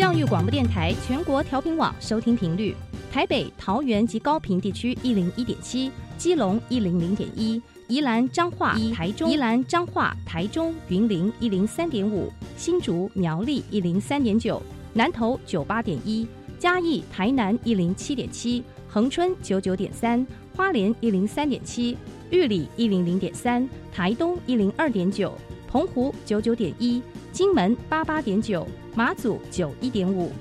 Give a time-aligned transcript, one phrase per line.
[0.00, 2.74] 教育广播电台全国调频网收听频率：
[3.12, 14.62] 台北、桃园及高屏地区一零一点七，基隆一零零点一，宜兰彰化一台中宜兰彰化台中云林一零三点五，新竹苗栗一零三点九，
[14.94, 16.26] 南投九八点一，
[16.58, 20.26] 嘉义台南一零七点七，恒春九九点三，
[20.56, 21.94] 花莲一零三点七，
[22.30, 25.36] 玉里一零零点三，台东一零二点九，
[25.68, 27.02] 澎湖九九点一，
[27.32, 28.66] 金门八八点九。
[28.92, 30.32] 马祖九一点五，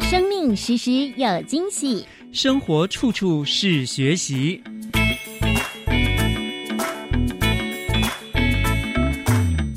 [0.00, 4.62] 生命时时有惊喜，生活处处是学习。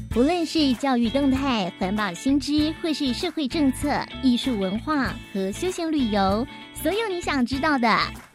[0.10, 3.90] 不论是教育动态、环保新知，或是社会政策、
[4.24, 6.48] 艺术文化和休闲旅游，
[6.86, 7.88] 所有你想知道的。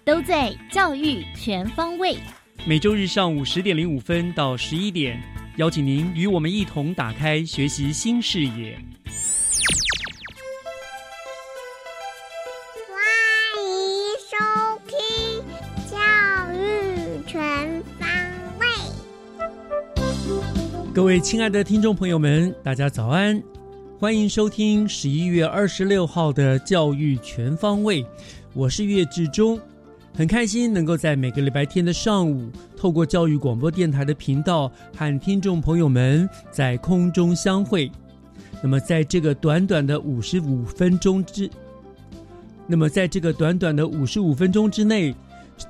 [0.04, 2.16] 都在教育全方位。
[2.66, 5.22] 每周日上午十点零五分到十一点，
[5.54, 8.76] 邀请您与我们一同打开学习新视野。
[12.88, 12.98] 欢
[13.62, 14.34] 迎收
[14.88, 14.98] 听
[15.88, 15.96] 教
[16.52, 18.08] 育全方
[18.58, 18.66] 位。
[20.92, 23.40] 各位亲爱的听众朋友们，大家早安！
[23.96, 28.04] 欢迎收听十一月二十六号的教育全方位，
[28.52, 29.58] 我是岳志忠。
[30.12, 37.90] 很开心能够在每个礼拜天的上午，透过教育广播电台的频道和听众朋友们在空中相会。
[38.60, 41.48] 那么，在这个短短的五十五分钟之，
[42.66, 45.14] 那么在这个短短的五十五分钟之内，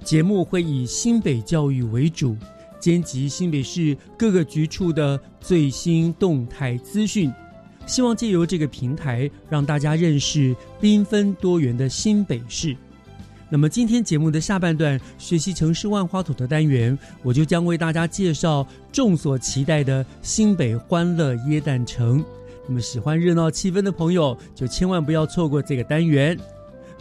[0.02, 2.34] 节目会以新北教育为主，
[2.80, 7.30] 兼及新北市各个局处的最新动态资讯，
[7.91, 12.77] 希望借由这个平台，让大家认识缤纷多元的新北市。
[13.48, 22.25] 那么今天节目的下半段学习城市万花筒的单元，我就将为大家介绍众所期待的新北欢乐椰蛋城。
[22.69, 26.38] 那么喜欢热闹气氛的朋友，就千万不要错过这个单元。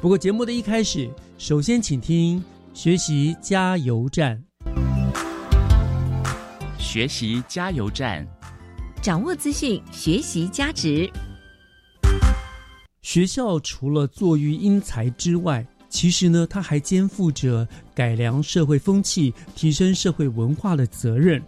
[0.01, 2.43] 不过节目的一开始，首先请听
[2.73, 4.43] 学习加油站。
[6.79, 8.27] 学习加油站，
[9.01, 11.09] 掌握资讯，学习加值。
[13.01, 17.65] 学校除了作育英才之外，其实呢，它还肩负着
[17.95, 21.41] 改良社会风气、提升社会文化的责任。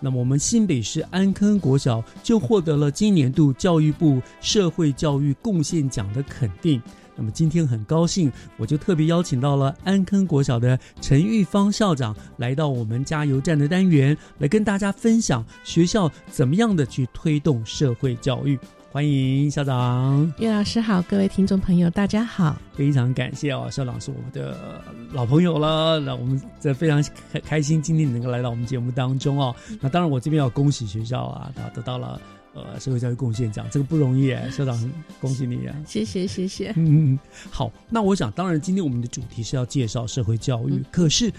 [0.00, 6.82] 那么，我们新北市安坑国小就获得了今年度教育部社会教育贡献奖的肯定。
[7.18, 18.56] 那么，今天很高兴，我就特别邀请到了安坑国小的陈玉芳校长来到我们加油站的单元，来跟大家分享学校怎么样的去推动社会教育。
[18.90, 24.80] 欢迎校长，岳老师好，各位听众朋友，大家好，非常感谢哦，校长是我们的
[25.12, 27.04] 老朋友了，那我们这非常
[27.44, 29.54] 开心，今天能够来到我们节目当中哦。
[29.80, 32.18] 那当然，我这边要恭喜学校啊，他得到了
[32.62, 36.72] 呃社会教育贡献奖，这个不容易哎，校长恭喜你啊，谢谢谢谢。
[36.76, 37.18] 嗯，
[37.50, 41.32] 好，那我想，当然今天我们的主题是要介绍社会教育，可是。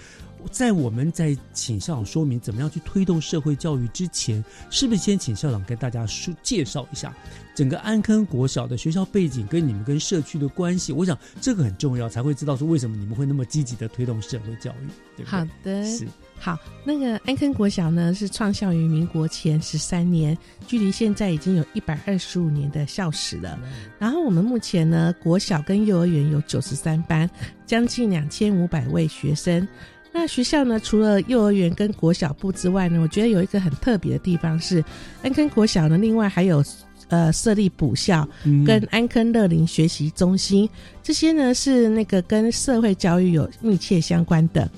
[0.50, 7.14] 在我们在请校长说明怎么样去推动社会教育之前，是不是先请校长跟大家说介绍一下
[7.54, 10.92] 整个安坑国小的学校背景跟你们跟社区的关系？
[10.92, 14.88] 我想这个很重要，才会知道说为什么你们会那么积极的推动社会教育。
[15.16, 16.06] 对好的，是
[16.38, 16.58] 好。
[16.84, 20.36] 那个安坑国小呢，是创校于民国前十三年，
[20.66, 23.58] 距离现在已经有一百二十五年的校史了。
[23.98, 27.28] 然后我们目前呢，国小跟幼儿园有九十三班，
[27.66, 29.66] 将近两千五百位学生。
[30.12, 30.78] 那学校呢？
[30.80, 34.84] 除了幼儿园跟国小部之外呢，我觉得有一个很特别的地方是，
[35.22, 36.62] 安坑国小呢，另外还有
[37.08, 38.28] 呃设立补校
[38.66, 40.68] 跟安坑乐龄学习中心，
[41.02, 44.68] 这些呢是那个跟社会教育有密切相关的。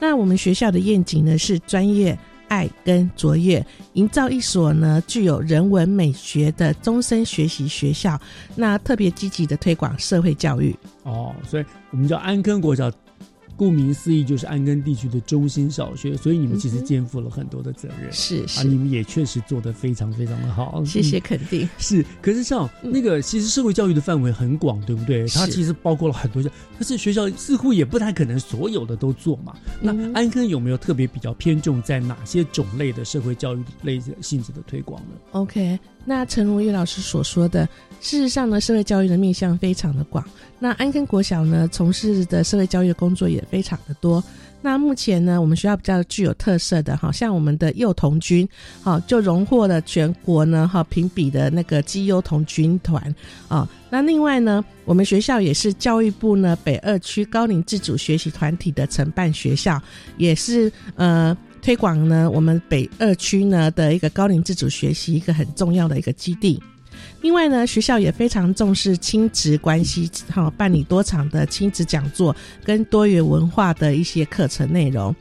[0.00, 2.18] 那我们学校的愿景呢是专业、
[2.48, 8.18] 爱跟卓越，营造一所呢具有人文美学的终身学习学校。
[8.56, 10.74] 那特别积极的推广社会教育。
[11.02, 12.90] 哦，所以我们叫安坑国小。
[13.58, 18.12] 顾名思义，就是安根地区的中心小学，所以你们其实肩负了很多的责任。
[18.12, 20.84] 是啊，你们也确实做得非常非常的好。
[20.84, 21.68] 谢谢肯定。
[21.76, 25.26] 是，可是像那个，其实社会教育的范围很广，对不对？
[25.26, 29.56] 它其实包括了很多项，但是学校似乎也不太可能所有的都做嘛。
[29.80, 35.76] 那安根有没有特别比较偏重在哪些种类的社会教育类性质的推广呢？OK。
[36.04, 37.68] 那陈如玉老师所说的，
[38.00, 40.24] 事实上呢，社会教育的面向非常的广。
[40.58, 44.22] 那安坑国小呢，从事的社会教育工作也非常的多。
[44.60, 48.48] 那目前呢，我们学校比较具有特色的，哈，像我们的幼童军，
[48.82, 53.14] 好，就荣获了全国呢，哈，评比的那个基优童军团，
[53.46, 59.80] 啊，那另外呢，我们学校也是教育部呢北二区高龄自主学习团体的承办学校，
[60.16, 66.60] 也是呃推广呢我们北二区呢的一个高龄自主学习一个很重要的一个基地。
[67.20, 72.34] 另外呢，学校也非常重视亲子关系，哈，办理多场的亲子讲座
[72.64, 75.14] 跟多元文化的一些课程内容。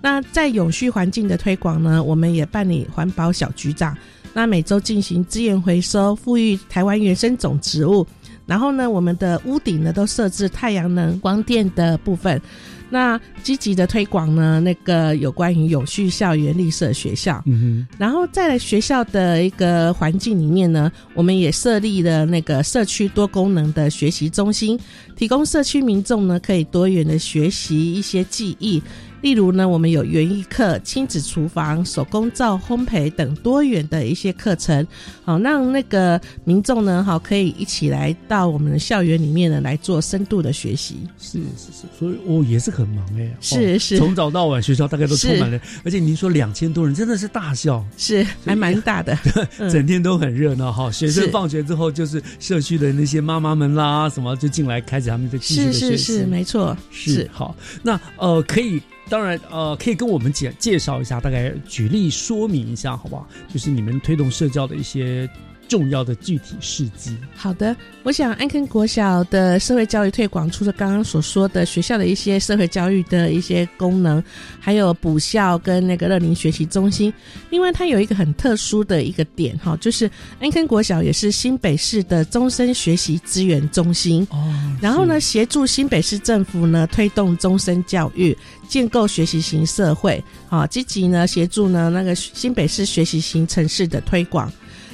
[0.00, 3.96] 那在永续环境的推广呢，我们也办理环保小局长，
[4.32, 8.06] 那每周进行资源回收，富裕台湾原生种植物。
[8.46, 12.40] 然后呢，我们的屋顶呢都设置太阳能光电的部分。
[12.88, 24.78] 那积极的推广呢，那个有关于永续校园绿色学校，嗯然后在学校的一个环境里面呢，我们也设立了那个社区多功能的学习中心，
[25.16, 28.82] 提供社区民众呢可以多元的学习一些技艺。
[29.22, 34.86] 例如呢，我们有园艺课、亲子厨房、手工皂、烘焙等多元的一些课程，
[35.24, 40.96] 好让那个民众呢，好可以一起来到我们的校园里面呢来做深度的学习。
[41.18, 43.98] 是是是，所以哦也是很忙哎，哦是是。
[43.98, 49.18] 从早到晚学校大概都充满了，而且您说两千多人真的是大校，是还蛮大的，
[49.58, 49.70] 嗯。
[49.70, 50.90] 整天都很热闹哈。
[50.90, 55.96] 学生放学之后，就是社区的那些妈妈们啦，什么就进来开始他们的继续学习。
[55.96, 57.28] 是是，没错，是。
[57.32, 63.26] 好，那呃，可以，当然呃，可以跟我们介介绍一下，大概举例说明一下，好不好？
[63.52, 65.28] 就是你们推动社教的一些
[65.68, 67.16] 重要的具体事迹。
[67.34, 74.22] 好的，我想安坑国小的社会教育推广，除了刚刚所说的学校的一些社会教育的一些功能，
[74.60, 77.12] 还有补校跟那个乐龄学习中心。
[77.50, 84.24] 另外，它有一个很特殊的一个点哈，就是安坑国小也是新北市的终身学习资源中心。
[84.30, 94.52] 哦，然后呢，协助新北市政府呢推动终身教育，建构学习型社会，啊，积极呢协助呢那个新北市学习型城市的推广。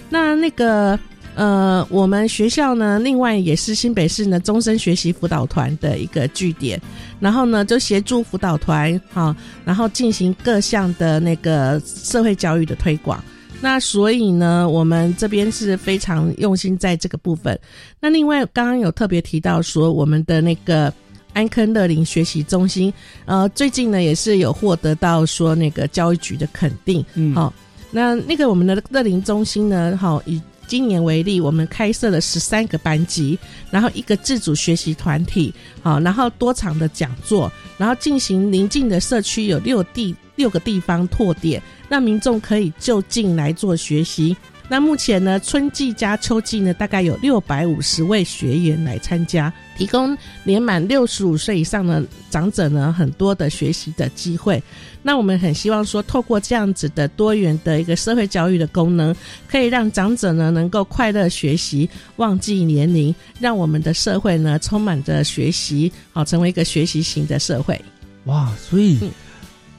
[0.08, 0.98] 那那个
[1.34, 6.78] 呃，我们学校呢，另外也是新北市呢终身学习辅导团的一个据点，
[7.18, 9.34] 然后呢就协助辅导团啊，
[9.64, 13.24] 然后进行各项的那个社会教育的推广。
[13.62, 17.58] 那所以呢，我们这边是非常用心在这个部分。
[18.00, 20.92] 那另外，刚刚有特别提到说，我们的那个
[21.32, 22.92] 安坑乐龄学习中心，
[23.24, 27.04] 呃，最近呢也是有获得到说那个教育局的肯定。
[27.14, 27.52] 嗯好、
[27.90, 33.38] 那那个我们的乐龄中心呢，好、以今年为例，我们开设了十三个班级，
[33.70, 35.52] 然后一个自主学习团体，
[35.82, 44.36] 好、然后多场的讲座，然后进行邻近的社区有六地六个地方拓点，让民众可以就近来做学习。
[44.72, 54.62] 那目前呢，春季加秋季呢，大概有六百五十位学员来参加，提供年满六十五岁以上的长者呢很多的学习的机会。
[55.02, 59.14] 那我们很希望说，透过这样子的多元的一个社会教育的功能，
[59.46, 61.86] 可以让长者呢能够快乐学习，
[62.16, 67.78] 忘记年龄，让我们的社会呢充满着学习，好成为一个学习型的社会。
[68.24, 69.10] 哇，所以嗯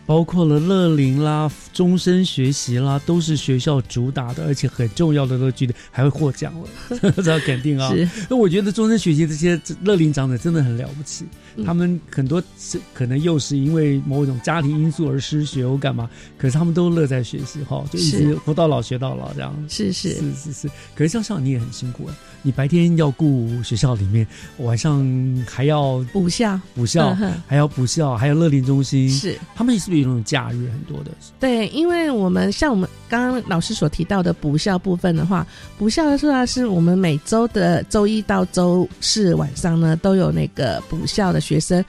[0.05, 7.89] 包括了乐龄啦、终身学习啦，都是学校主打的，而且很重要的乐趣的，还会获奖了， 这要肯定啊。
[7.89, 11.63] 是，那我觉得终身学习这些乐龄长者真的很了不起，嗯。
[11.65, 19.55] 他们很多是可能又是因为某种家庭因素而失学或干嘛，可是他们都乐在学习哈，就一直是活到老学到老这样。
[19.69, 20.15] 是是。
[20.15, 24.27] 是是是，可是像像你也很辛苦哎，你白天要顾学校里面，
[24.57, 25.05] 晚上
[25.47, 27.15] 还要补校，补校，
[27.47, 29.39] 还要补校，还有乐龄中心，是。
[29.55, 31.12] 他们也是那种假日很多的？
[31.39, 35.45] 对，因为我们像我们刚刚老师所提到的补校部分的话，
[35.77, 41.83] 补校的话是我们每周的周一到周四晚上呢都有那个补校的学生。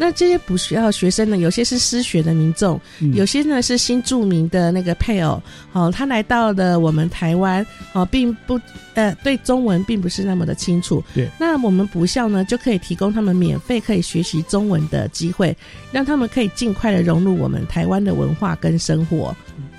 [0.00, 3.12] 那这些补校的学生呢，有些是失学的民众，嗯。
[3.12, 5.42] 有些呢是新住民的那个配偶，
[5.72, 8.58] 哦，他来到了我们台湾，哦，并不
[8.94, 11.04] 呃对中文并不是那么的清楚。
[11.14, 15.54] 对，那我们补校呢就可以提供他们免费可以学习中文的机会，
[15.92, 19.36] 让他们可以尽快的融入我们台湾的文化跟生活。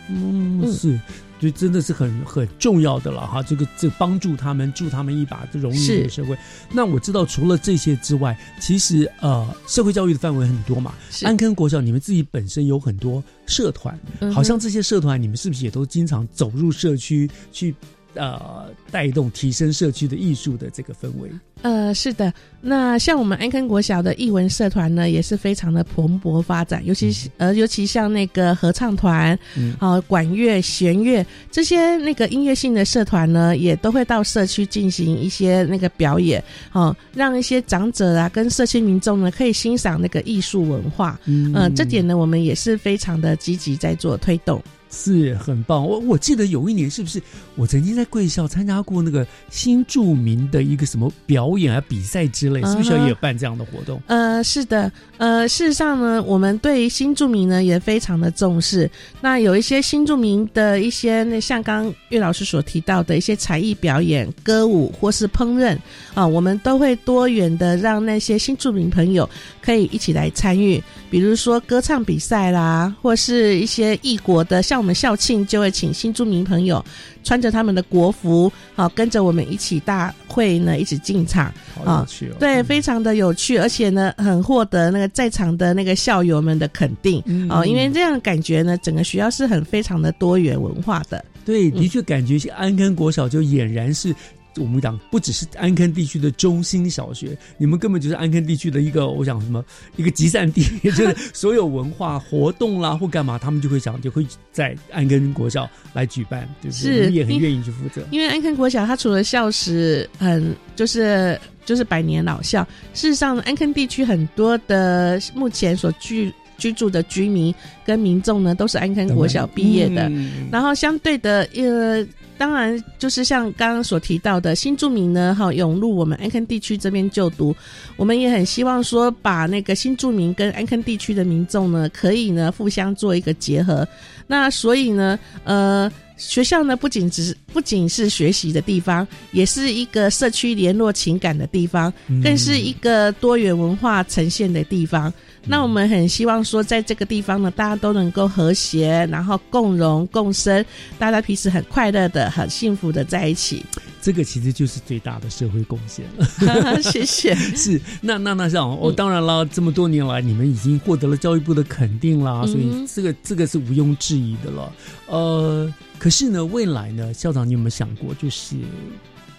[0.07, 1.01] 嗯，嗯
[1.41, 3.41] 是，就真的是很很重要的了哈。
[3.41, 6.37] 这个这帮助他们助他们一把，就融入这个社会。
[6.71, 10.93] 那我知道，除了这些之外，其实呃，社会教育的范围很多嘛。
[11.23, 13.99] 安坑国小，你们自己本身有很多社团，
[14.33, 17.75] 好像这些社团，你们是不是也都经常走入社区去
[18.15, 21.29] 呃带动提升社区的艺术的这个氛围。
[21.63, 44.59] 呃，是的，那像我们安坑国小的艺文社团呢，也是非常的蓬勃发展，尤其是呃，尤其像那个合唱团，嗯啊、管乐、弦乐这些那个音乐性的社团呢，也都会到社区进行一些那个表演，哦、让一些长者啊跟社区民众呢可以欣赏那个艺术文化，嗯呃，这点呢，我们也是非常的积极在做推动。
[44.91, 45.83] 是很棒。
[45.83, 47.19] 我我记得有一年是不是
[47.55, 53.99] 我曾经在贵校参加过那个新著名的一个什么表演啊比赛之类，是不是也有办这样的活动？
[54.07, 58.89] 呃，是的，呃，事实上呢，我们对新住民呢也非常的重视。
[59.21, 65.77] 那有一些新住民的一些，那像刚刚岳老师所提到的一些才艺表演、歌舞或是烹饪
[66.15, 69.29] 啊，我们都会多元的让那些新住民朋友
[69.61, 76.83] 可以一起来参与，比如说歌唱比赛啦，或是一些异国的，像我们校庆就会请新住民朋友
[77.23, 81.53] 穿着他们的国服，啊，跟着我们一起大会呢一起进场。
[81.75, 82.35] 好有趣哦！
[82.39, 91.23] 对，非常的有趣，而且呢，很获得那个在场的那个校友们的肯定、嗯哦，因为这样的感觉呢，整个学校是很非常的多元文化的。
[91.45, 94.15] 对，的确感觉安坑国小就俨然是。
[94.57, 99.63] 我们讲不只是安坑地区的中心小学，你们根本就是安坑地区的一个，我想什么
[99.95, 106.83] 一个集散地， 就是所有文化活动啦或干嘛，他们就会想就会在安坑国小来举办，对不对？
[106.83, 108.05] 是你们也很愿意去负责。
[108.11, 112.63] 因为安坑国小它除了校史很就是就是百年老校，
[112.93, 117.53] 事实上呢，安坑地区很多的目前所居居住的居民
[117.85, 120.09] 跟民众呢，都是安坑国小毕业的。
[120.09, 122.05] 嗯然后相对的，呃，
[122.37, 127.55] 当然就是像刚刚所提到的新住民呢，哈，涌入我们安坑地区这边就读，
[127.95, 133.87] 我们也很希望说，把那个新住民跟安坑地区的民众呢，可以呢互相做一个结合。
[134.27, 135.91] 那所以呢，呃。
[136.21, 145.11] 学校呢，不仅只是不仅是学习的地方，也是一个社区联络情感的地方，嗯更是一个多元文化呈现的地方。
[145.43, 150.63] 那我们很希望说，在这个地方呢，大家都能够和谐，然后共荣共生，
[150.99, 153.65] 大家平时很快乐的、很幸福的在一起。
[154.03, 156.81] 这个其实就是最大的社会贡献了。
[156.83, 157.33] 谢谢。
[157.55, 164.71] 是，那那那像嗯哦，当然了，这么多年来，你们已经获得了教育部的肯定啦，所以嗯这个这个是毋庸置疑的了。
[165.07, 165.71] 呃，
[166.01, 168.55] 可是呢，未来呢，校长，你有没有想过，就是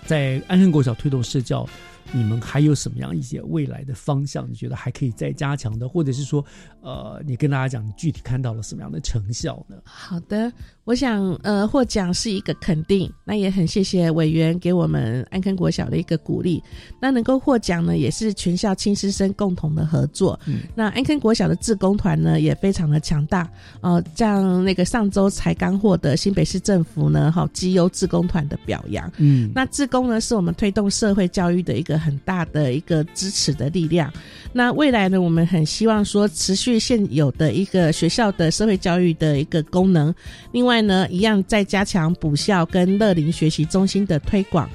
[0.07, 1.69] 在安顺国小推动社教，
[2.11, 4.51] 你们还有什么样一些未来的方向？
[4.51, 6.45] 你觉得还可以再加强的，或者是说，
[6.81, 9.77] 呃，你跟大家讲，你具体看到了什么样的成效呢？
[9.85, 10.53] 好的，
[10.85, 16.63] 我想呃，获奖是一个肯定，那也很谢谢委员给我们安坑国小的一个鼓励。
[17.01, 20.39] 那能够获奖呢，也是全校亲师生共同的合作。
[20.47, 23.49] 嗯那安坑国小的志工团呢，也非常的强大。
[23.81, 29.11] 呃，像那个上周才刚获得新北市政府呢，哈绩优志工团的表扬。
[29.19, 34.13] 嗯，那志工呢，是我们推动社会教育的一个很大的一个支持的力量。
[34.53, 40.15] 那未来呢，我们很希望说持续现有的一个学校的社会教育的一个功能，
[40.53, 44.69] 另外呢，一样再加强补校跟乐龄学习中心的推广。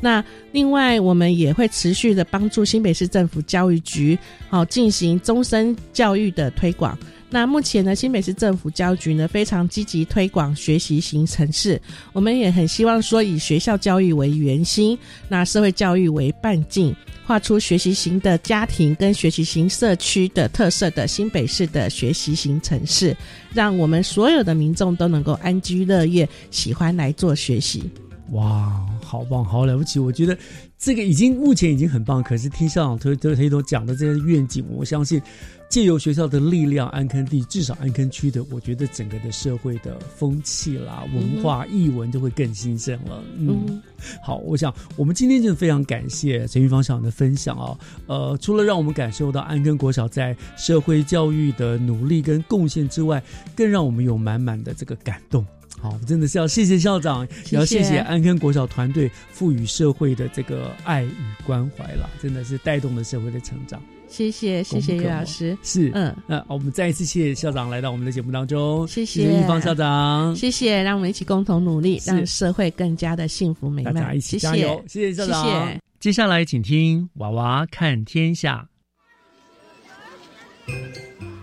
[0.00, 6.98] 那另外，我们也会持续的帮助新北市政府教育局，好、进行终身教育的推广。
[7.34, 14.96] 那目前呢，新北市政府教育局呢非常积极推广学习型城市，我们也很希望说以学校教育为圆心，
[15.28, 16.94] 那社会教育为半径，
[17.26, 23.16] 画出学习型的家庭跟学习型社区的特色的新北市的学习型城市，
[23.52, 27.90] 让我们所有的民众都能够安居乐业，喜欢来做学习。
[28.30, 29.98] 哇，好棒，好了不起！
[29.98, 30.36] 我觉得
[30.78, 35.20] 这个已经目前已经很棒，可是听校长推推推头讲的这些愿景，我相信
[35.68, 43.22] 借由学校的力量，安坑地至少安坑区的，我觉得整个的社会的风气啦、文化、艺文就会更新鲜了。
[43.36, 43.82] 嗯，嗯
[44.22, 47.76] 好，我想我们今天就非常感谢陈玉芳校长的分享啊。
[48.06, 53.22] 呃，除了让我们感受到安坑国小在社会教育的努力跟贡献之外，
[53.56, 55.44] 更让我们有满满的这个感动。
[55.80, 61.14] 好，真的是要谢谢校长，也要谢谢安坑国小团队赋予社会的这个爱与
[61.46, 63.82] 关怀啦，真的是带动了社会的成长。
[64.08, 73.92] 谢谢谢谢岳老师，是，嗯，那我们再一次谢谢校长来到我们的节目当中，谢谢芳校长，谢谢，让我们一起共同努力，是让社会更加的幸福美满。
[73.92, 75.44] 大家一起谢谢加油，谢谢校长。
[75.44, 78.66] 谢谢接下来请听娃娃看天下。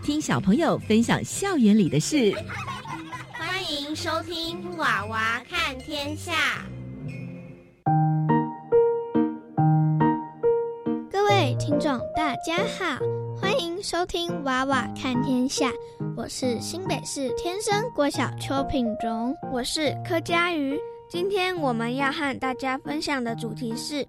[0.02, 2.32] 听小朋友分享校园里的事。
[3.62, 6.32] 欢迎收听《娃娃看天下》。
[11.08, 12.98] 各位听众，大家好，
[13.40, 15.68] 欢迎收听《娃娃看天下》，
[16.16, 20.76] 我是新北市天生国小邱品荣，我是柯佳瑜。
[21.08, 24.04] 今天我们要和大家分享的主题是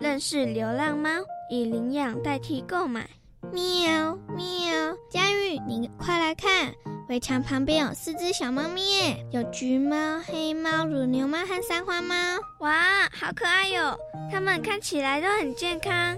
[0.00, 1.10] 认识流浪猫，
[1.48, 3.08] 以领养代替购买。
[3.52, 6.72] 喵喵，佳玉，你快来看，
[7.08, 12.14] 围墙旁边有四只小猫咪耶，有橘猫、黑猫、乳牛猫和三花猫。
[12.60, 13.96] 哇，好可爱哟！
[14.30, 16.16] 它们看起来都很健康。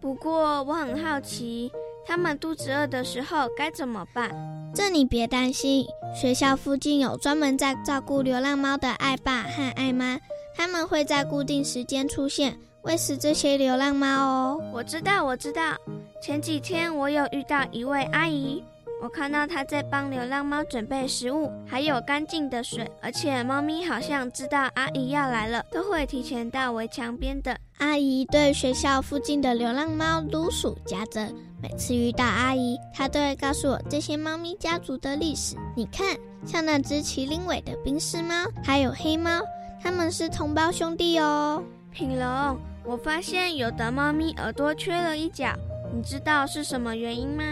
[0.00, 1.70] 不过我很好奇，
[2.06, 4.30] 它们肚子饿的时候该怎么办？
[4.74, 10.18] 这你别担心，学校附近有专门在照顾流浪猫的爱爸和爱妈，
[10.56, 14.60] 他们会在固定时间出现，喂食这些流浪猫哦。
[14.72, 15.76] 我知道，我知道。
[16.22, 18.62] 前几天我有遇到一位阿姨，
[19.00, 27.56] 我看到她在帮流浪猫准备食物，还有干净的水，而且猫咪好像知道阿姨要来了，都会提前到围墙边的。
[27.78, 31.32] 阿姨对学校附近的流浪猫如数家珍，
[31.62, 35.54] 每次遇到阿姨，她都会告诉我这些猫咪家族的历史。
[35.76, 39.40] 你看，像那只麒麟尾的冰丝猫，还有黑猫，
[39.80, 41.62] 它们是同胞兄弟哦。
[41.98, 45.52] 品龙，我发现有的猫咪耳朵缺了一角。
[45.92, 47.42] 你知道是什么原因吗？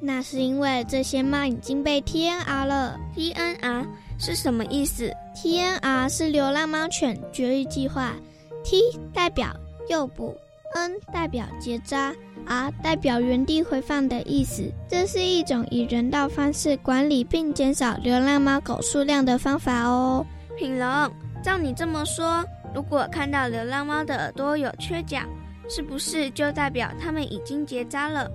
[0.00, 2.98] 那是因为这些猫已经被 TNR 了。
[3.16, 3.86] TNR
[4.18, 8.14] 是什么意思？TNR 是流浪猫犬绝育计划。
[8.64, 8.80] T
[9.12, 9.54] 代表
[9.88, 10.36] 诱捕
[10.74, 12.12] ，N 代表结扎
[12.46, 14.68] ，R 代表原地回放的意思。
[14.88, 20.26] 这是一种以人道方式管理并减少流浪猫狗数量的方法哦。
[20.58, 21.08] 品龙，
[21.44, 22.44] 照你这么说，
[22.74, 25.20] 如果看到流浪猫的耳朵有缺角，
[25.68, 28.28] 是不是就代表它们已经结扎了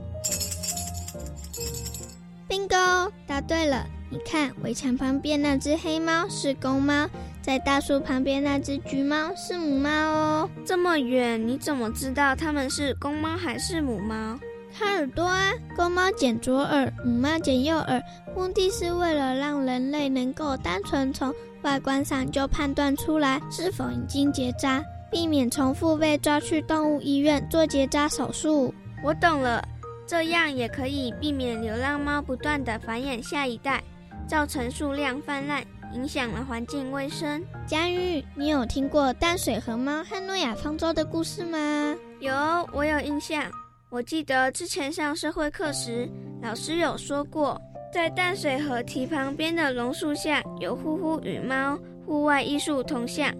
[2.47, 3.85] ？bingo，答对了！
[4.09, 7.07] 你看，围墙旁边那只黑猫是公猫，
[7.43, 10.49] 在大树旁边那只橘猫是母猫哦。
[10.65, 14.39] 这么远，你怎么知道它们是公猫还是母猫？
[14.75, 18.01] 看耳朵啊，公猫剪左耳，母猫剪右耳，
[18.35, 21.31] 目的是为了让人类能够单纯从
[21.63, 24.83] 外观上就判断出来是否已经结扎。
[25.11, 28.71] 避免重复被抓去动物医院做结扎手术。
[29.03, 29.67] 我懂了，
[30.05, 33.83] 这样也可以避免流浪猫不断的繁衍下一代，
[34.27, 35.63] 造成数量泛滥，
[35.95, 37.43] 影响了环境卫生。
[37.65, 41.95] 佳玉，你有听过淡水河猫和诺亚方舟的故事吗？
[42.19, 42.31] 有，
[42.71, 43.43] 我有印象。
[43.89, 46.07] 我记得之前上社会课时，
[46.43, 47.59] 老师有说过，
[47.91, 53.33] 在淡水河堤旁边的榕树下有呼呼与猫户外艺术铜像。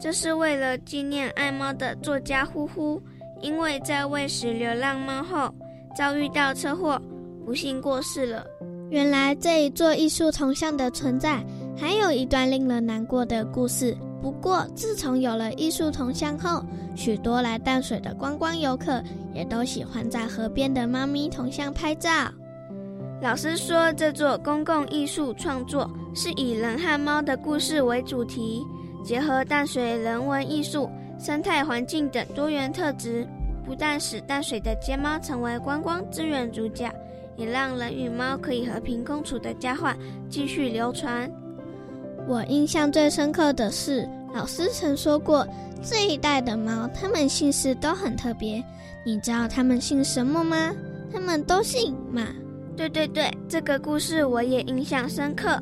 [0.00, 3.02] 这是为了纪念爱猫的作家呼呼，
[3.40, 5.52] 因为在喂食流浪猫后
[5.96, 7.00] 遭遇到车祸，
[7.44, 8.44] 不幸过世了。
[8.90, 11.42] 原来这一座艺术铜像的存在，
[11.76, 13.96] 还有一段令人难过的故事。
[14.22, 19.02] 不过，自从有了艺术铜像后，许多来淡水的观光游客
[19.34, 22.10] 也都喜欢在河边的猫咪铜像拍照。
[23.22, 28.62] 老师说，这座公共艺术创作是以人和猫的故事为主题。
[29.02, 33.26] 结合淡水人文艺术、生态环境等多元特质，
[33.64, 36.92] 不但使淡水的街猫成为观光资源主角，
[37.36, 39.96] 也让人与猫可以和平共处的佳话
[40.28, 41.30] 继续流传。
[42.28, 45.46] 我印象最深刻的是，老师曾说过，
[45.82, 48.62] 这一代的猫，它们姓氏都很特别。
[49.04, 50.74] 你知道它们姓什么吗？
[51.12, 52.26] 它们都姓马。
[52.76, 55.58] 对对对，这个故事我也印象深刻。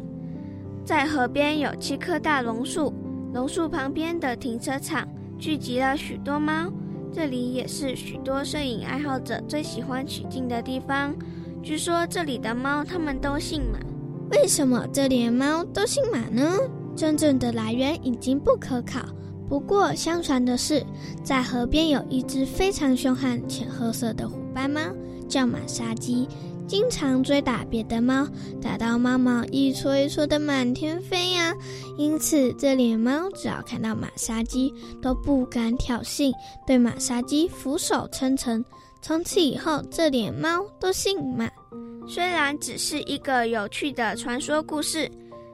[0.85, 2.93] 在河边有七棵大榕树。
[3.33, 6.71] 榕树旁边的停车场聚集了许多猫，
[7.13, 11.13] 这里也是许多摄影爱好者最喜欢取景的地方。
[11.61, 13.79] 据说这里的猫它们都姓马，
[14.31, 16.59] 为什么这里的猫都姓马呢？
[16.95, 19.01] 真正的来源已经不可考。
[19.49, 20.85] 不过相传的是，
[21.25, 24.81] 在河边有一只非常凶悍、浅褐色的虎斑猫，
[25.29, 26.29] 叫马杀鸡。
[26.67, 28.27] 经常追打别的猫，
[28.61, 31.55] 打到猫毛一撮一撮的满天飞呀。
[31.97, 34.73] 因此，这里的猫只要看到马杀鸡，
[35.03, 36.33] 都不敢挑衅，
[36.67, 38.65] 对马杀鸡俯首称臣。
[39.03, 41.49] 从此以后，这里的猫都姓马。
[42.09, 45.11] 虽然只是一个有趣的传说故事，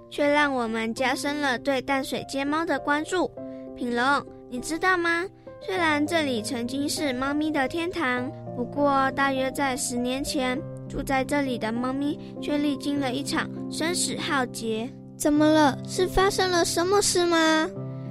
[0.08, 3.30] 却让我们加深了对淡水街猫的关注。
[3.76, 5.26] 品龙，你知道吗？
[5.60, 10.60] 虽然这里曾经是猫咪的天堂，不过大约在十年前。
[10.90, 14.90] 住在这里的猫咪却历经了一场生死浩劫。
[15.16, 15.78] 怎么了？
[15.86, 17.68] 是发生了什么事吗？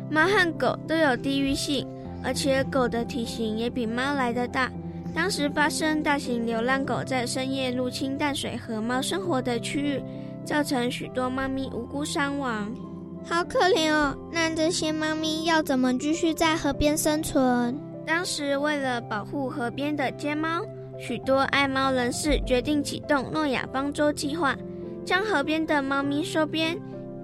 [0.10, 1.86] 猫和狗都有地域性，
[2.24, 4.72] 而且狗的体型也比猫来的大。
[5.14, 10.04] 当时发生大型流浪狗在深夜入侵淡水河猫生活的区域，
[10.46, 12.72] 造成许多猫咪无辜伤亡。
[13.26, 14.16] 好可怜哦！
[14.32, 17.78] 那这些猫咪要怎么继续在河边生存？
[18.06, 20.62] 当时为了保护河边的街猫。
[21.00, 24.56] 许多爱猫人士决定启动诺亚方舟计划，
[25.06, 26.78] 将河边的猫咪收编，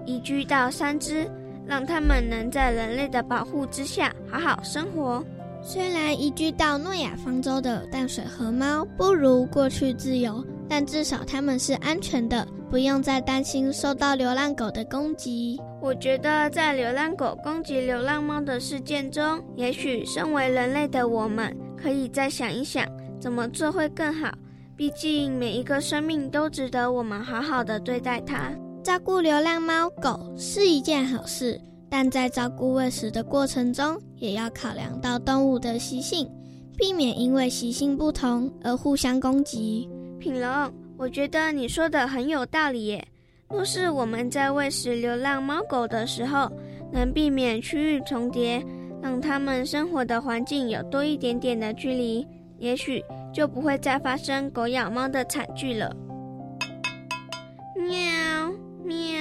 [0.06, 1.30] 移居到三只
[1.66, 5.22] 让它们能在人类的保护之下好好生活。
[5.62, 15.60] 虽然移居到诺亚方舟的淡水河猫不如过去自由，但至少它们是安全的，不用再担心受到流浪狗的攻击。
[15.82, 22.86] 我觉得在流浪狗攻击流浪猫的事件中，也许身为人类的我们，可以再想一想
[23.26, 24.32] 怎么做会更好。
[24.76, 28.52] 毕竟每一个生命都值得我们好好的对待它。
[28.84, 31.60] 照顾流浪猫狗是一件好事，
[31.90, 36.30] 但在照顾喂食的过程中，也要考量到动物的习性，
[36.76, 39.90] 避免因为习性不同而互相攻击。
[40.20, 43.04] 品龙，我觉得你说的很有道理耶。
[43.50, 46.48] 若是我们在喂食流浪猫狗的时候，
[46.92, 48.64] 能避免区域重叠，
[49.02, 52.24] 让它们生活的环境有多一点点的距离，
[52.58, 53.04] 也许
[53.36, 55.94] 就不会再发生狗咬猫的惨剧了。
[57.76, 57.92] 喵。
[58.82, 59.18] 喵，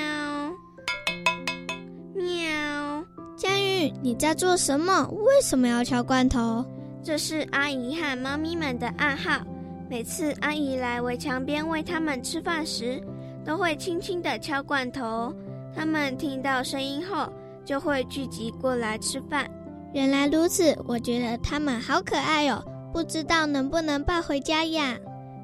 [2.13, 3.04] 喵，
[3.36, 5.06] 佳玉，你在做什么？
[5.08, 6.63] 为什么要敲罐头？
[7.04, 9.41] 这是阿姨和猫咪们的暗号。
[9.89, 13.01] 每次阿姨来围墙边喂它们吃饭时，
[13.43, 15.34] 都会轻轻地敲罐头。
[15.75, 17.28] 它们听到声音后，
[17.65, 19.49] 就会聚集过来吃饭。
[19.93, 22.63] 原来如此，我觉得它们好可爱哦，
[22.95, 24.97] 不知道能不能抱回家呀？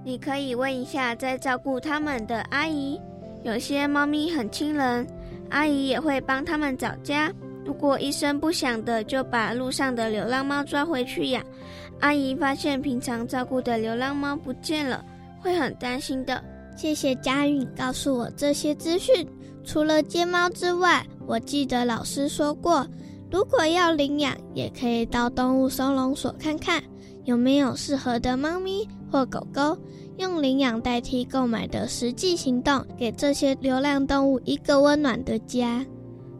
[0.06, 2.98] 你可以问一下在照顾它们的阿姨。
[3.44, 5.06] 有些猫咪很亲人，
[5.50, 7.30] 阿姨也会帮它们找家。
[7.66, 11.44] 如果一声不响的就把路上的流浪猫抓回去养，
[12.00, 15.04] 阿姨发现平常照顾的流浪猫不见了，
[15.42, 16.42] 会很担心的。
[16.78, 19.28] 谢谢佳韵告诉我这些资讯。
[19.66, 22.88] 除了接猫之外，我记得老师说过，
[23.30, 26.82] 如果要领养，也可以到动物收容所看看
[27.24, 29.78] 有没有适合的猫咪或狗狗。
[30.18, 35.84] 用领养代替购买的实际行动，给这些流浪动物一个温暖的家。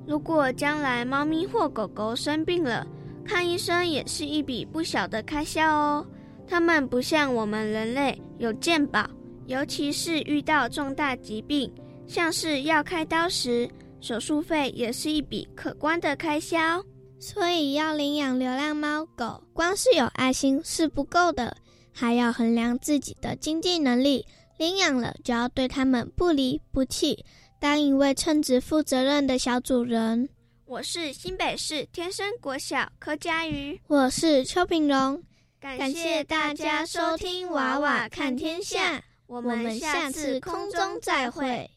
[0.06, 2.86] 如果将来猫咪或狗狗生病了，
[3.26, 6.06] 看医生也是一笔不小的开销哦。
[6.48, 9.10] 它们不像我们人类有健保，
[9.48, 11.72] 尤其是遇到重大疾病，
[12.06, 13.68] 像是要开刀时，
[14.00, 16.84] 手术费也是一笔可观的开销。
[17.22, 21.56] 所以要领养流浪猫狗，光是有爱心是不够的。
[21.94, 24.26] 还要衡量自己的经济能力，
[24.58, 27.24] 领养了就要对他们不离不弃，
[27.60, 30.28] 当一位称职、负责任的小主人。
[30.66, 35.22] 我是新北市天生国小柯佳瑜，我是邱平荣，
[35.60, 41.70] 感谢大家收听《娃娃看天下》，我们下次空中再会。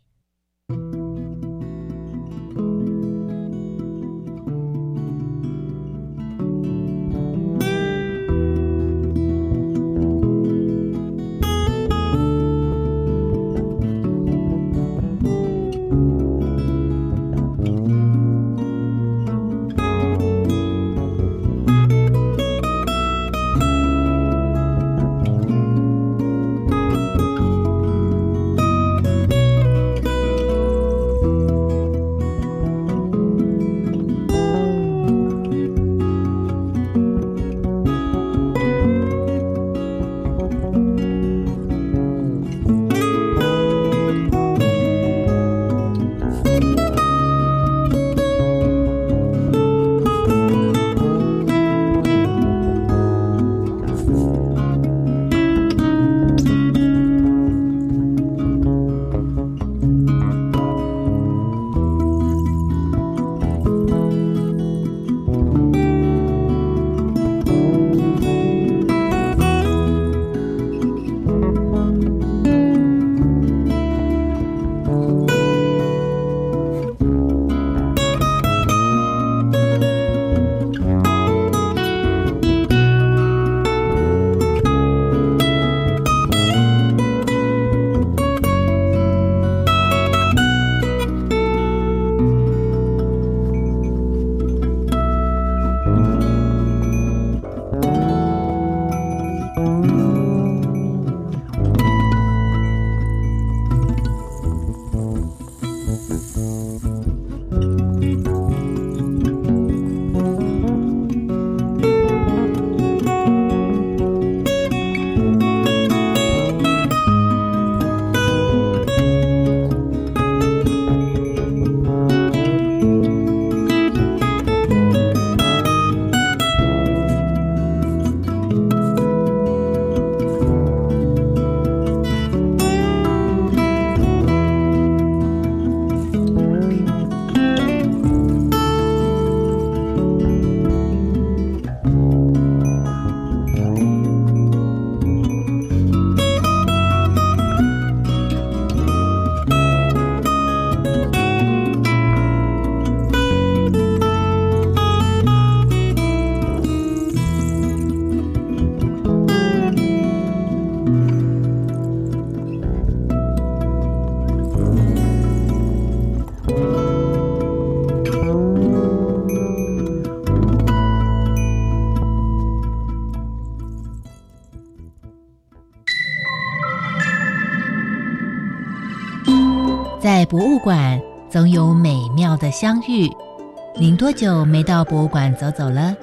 [184.04, 185.96] 多久没到博物馆走走了？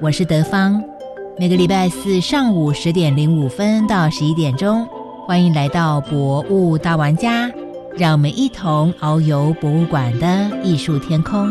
[0.00, 0.80] 我是德芳，
[1.36, 4.86] 每个礼拜四上午十点零五分到十一点钟，
[5.26, 7.50] 欢迎来到博物大玩家，
[7.98, 11.50] 让我们一同遨游博物馆的艺术天空。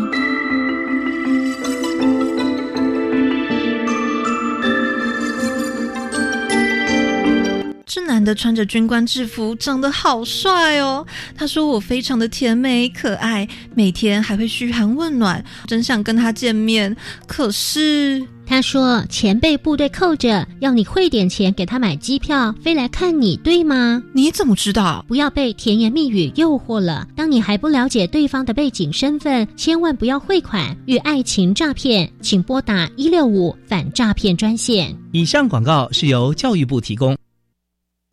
[8.23, 11.05] 男的穿着军官制服，长得好帅哦。
[11.35, 16.95] 他说我非常的甜美可爱，每天还会嘘寒问暖，真想跟他见面。
[17.27, 24.01] 可是他说钱被部队扣着，要你汇点钱给他买机票，飞来看你，对吗？
[24.13, 25.03] 你怎么知道？
[25.05, 27.05] 不要被甜言蜜语诱惑了。
[27.17, 34.97] 当你还不了解对方的背景身份，千万不要汇款与爱情诈骗，请拨打一六五反诈骗专线。
[35.11, 37.17] 以上广告是由教育部提供。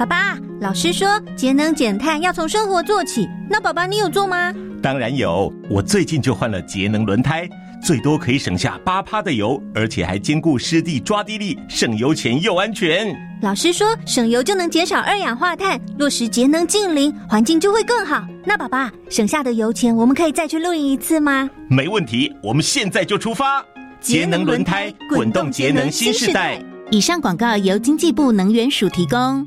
[0.01, 4.51] 爸爸，老师说节能减碳要从生活做起，那爸爸你有做吗？
[4.83, 7.47] 当然有，我最近就换了节能轮胎，
[7.83, 13.15] 最多可以省下八趴的油，而且还兼顾湿地抓地力，省油钱又安全。
[13.43, 18.27] 老师说省油就能减少二氧化碳，落实节能净零，环境就会更好。
[18.47, 21.47] 那爸爸省下的油钱，我们可以再去露营一次吗？
[21.69, 23.63] 没问题，我们现在就出发。
[24.01, 26.59] 节能轮胎，滚动节能新时代。
[26.91, 29.47] 以上广告由经济部能源署提供。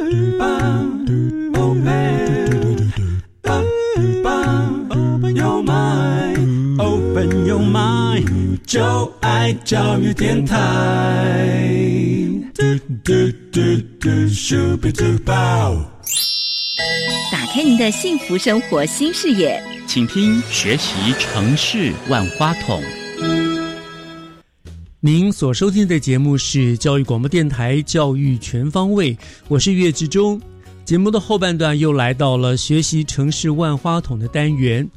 [8.71, 10.55] 就爱教育电台。
[12.53, 12.63] 嘟
[13.03, 13.11] 嘟
[13.51, 13.59] 嘟
[13.99, 15.75] 嘟，咻比嘟爆
[17.29, 22.81] 打开您的幸福生活新视野，请听学习城市万花筒。
[25.01, 29.13] 您所收听的节目是教育广播电台《教育全方位》，
[29.49, 30.41] 我是岳志忠。
[30.85, 34.89] 节目的后半段又来到了学习城市万花筒的单元。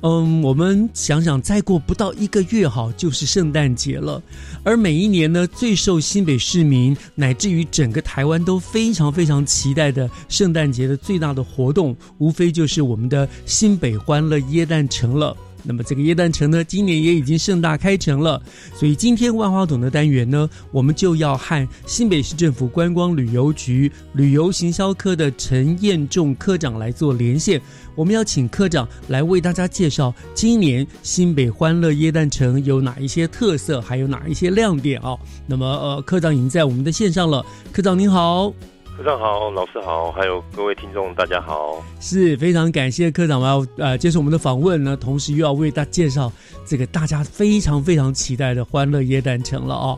[0.00, 4.22] 嗯，我们想想，再过不到一个月，哈就是圣诞节了。
[4.62, 15.36] 而每一年呢，最受新北市民乃至于整个台湾都非常非常期待的圣诞节的最大的活动，无非就是我们的新北欢乐耶诞城了。
[15.68, 18.42] 那么这个耶诞城呢，今年也已经盛大开城了。
[18.74, 27.60] 所以今天万花筒的单元呢，我们就要和新北市政府观光旅游局旅游行销科的陈彦仲科长来做连线。
[27.94, 35.14] 我们要请科长来为大家介绍今年新北欢乐耶诞城有哪一些特色，还有哪一些亮点啊？
[35.46, 37.44] 那么呃，科长已经在我们的线上了。
[37.72, 38.54] 科长您好。
[38.98, 46.32] 科长好，老师好，还有各位听众，大家好，是非常感谢科长要呃接受我们的访问呢，同时又要为大家介绍
[46.66, 49.96] 这个大家非常非常期待的欢乐椰蛋城了哦。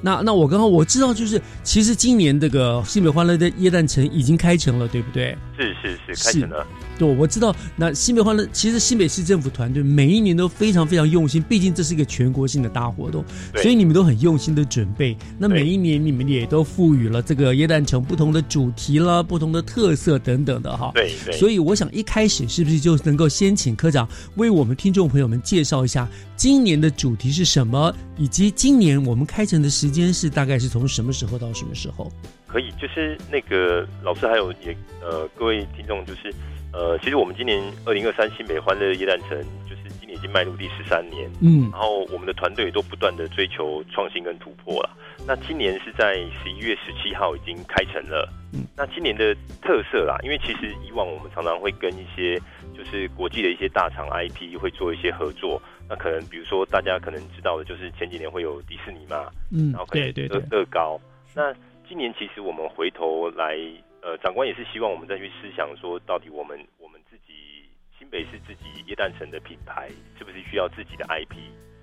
[0.00, 5.36] 那那我刚刚我知道，就是其实今年这个新北欢乐的椰蛋城已经开城了，对不对？
[5.54, 6.66] 是是是，开城了。
[6.98, 7.54] 对，我知道。
[7.76, 15.16] 那新北欢乐，其实新北市政府团队每一年都非常非常用心，毕竟这是一个全国性的大活动，所以你们都很用心的准备。
[15.38, 20.90] 那每一年你们也都赋予了这个耶诞城不同的主题啦、不同的特色等等的哈。
[20.92, 21.36] 对对。
[21.36, 32.10] 所以我想一开始是不是就能够先请科长为我们听众朋友们介绍一下今年的主题是什么，以及今年我们开城的时间是大概是从什么时候到什么时候？
[32.46, 36.34] 可以，就是那个老师还有也呃各位听众就是。
[36.72, 39.30] 呃，其实我们今年二零二三新北欢乐夜诞城，
[39.68, 44.90] 就是今年已经迈入第十三年，嗯，然后我们的团队都不断的追求创新跟突破了。
[45.26, 52.38] 那今年是在十一月十七号已经开城了，嗯，那今年的特色啦，因为其实以往我们常常会跟一些
[52.76, 61.00] 就是国际的一些大厂 IP 会做一些合作，那可能比如说大家可能知道的就是前几年会有迪士尼嘛，嗯，然后可能乐乐高，
[61.34, 61.52] 那
[61.88, 63.56] 今年其实我们回头来。
[64.00, 71.36] 呃，长官也是希望我们再去思想说，到底我们我们自己新北市自己叶诞城的品牌是不是需要自己的 IP？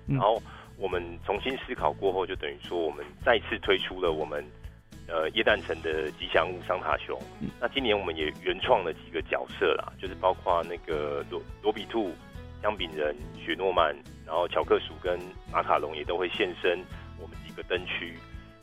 [0.08, 0.40] 然后
[0.78, 4.44] 我们重新思考过后，就等于说我们再次推出了我们
[5.08, 7.20] 呃叶诞城的吉祥物桑塔熊。
[7.60, 12.12] 那今年我们也原创了几个角色啦，就是包括那个罗罗比兔、
[12.62, 15.18] 姜饼人、雪诺曼，然后乔克鼠跟
[15.52, 16.82] 马卡龙也都会现身
[17.20, 18.14] 我们几个灯区，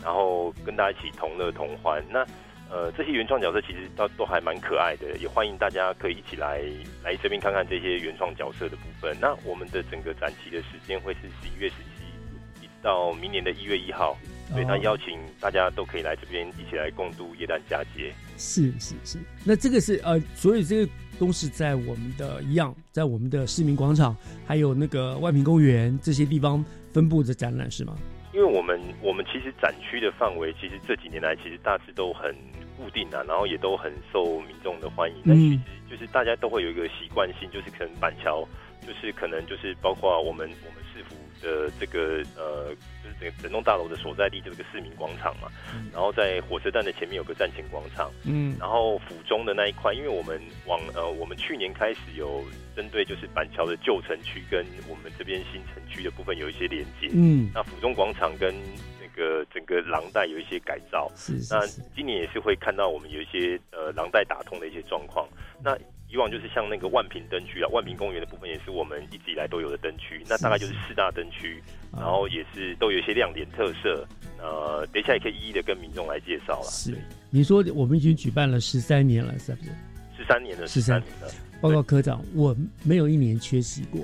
[0.01, 2.03] 然后跟大家一起同乐同欢。
[2.09, 2.25] 那
[2.73, 6.59] 呃，这些原创角色其实都都还蛮可爱的，也欢迎大家可以一起来
[7.03, 9.15] 来这边看看这些原创角色的部分。
[9.21, 14.17] 那我们的整个展期的时间会是十一月十七，一直到明年的一月一号。
[14.49, 18.11] 所以，他邀请大家都可以来这边一起来共度耶诞佳节。
[18.37, 24.15] 是是是，那这个是呃，所以这个都是在我们的一样，在我们的市民广场，
[24.47, 27.95] 还有那个外平公园这些地方分布的展览是吗？
[28.33, 32.35] 因为我们我们其实展区的范围，其实这几年来其实大致都很
[32.77, 35.15] 固定啊，然后也都很受民众的欢迎。
[35.25, 35.59] 但其实
[35.89, 38.47] 就是大家都会有一个习惯性，就是可能板桥，
[38.81, 42.75] 就是可能就是包括我们我们市府的这个呃。
[43.03, 45.49] 就是整整栋大楼的所在地就是个市民广场嘛，
[45.91, 52.41] 然后在火车站的前面有个站前广场，嗯，然后府中的那一块，因为我们往呃，我们去年开始有
[52.77, 58.55] 针对就是板桥的旧城区跟我们这边新城区的部分有一些连接，嗯，那府中广场跟
[58.92, 65.27] 那个整个廊带有一些改造，是，那今年也是会看到我们有一些呃廊带打通的一些状况，
[65.63, 65.77] 那。
[66.09, 71.59] 以往就是像那个万平灯区啊，万平公园的部分也是我们一直以来都有的灯区，那大概就是四大灯区，
[71.91, 76.67] 然后也是都有一些亮点特色，呃，等一下也可以一一的跟民众来介绍了。
[76.69, 76.95] 是，
[77.31, 79.71] 你说我们已经举办了十三年了，是不是？
[80.15, 81.27] 十三年了，十三年了。
[81.63, 84.01] 报告科长，我没有一年缺席过。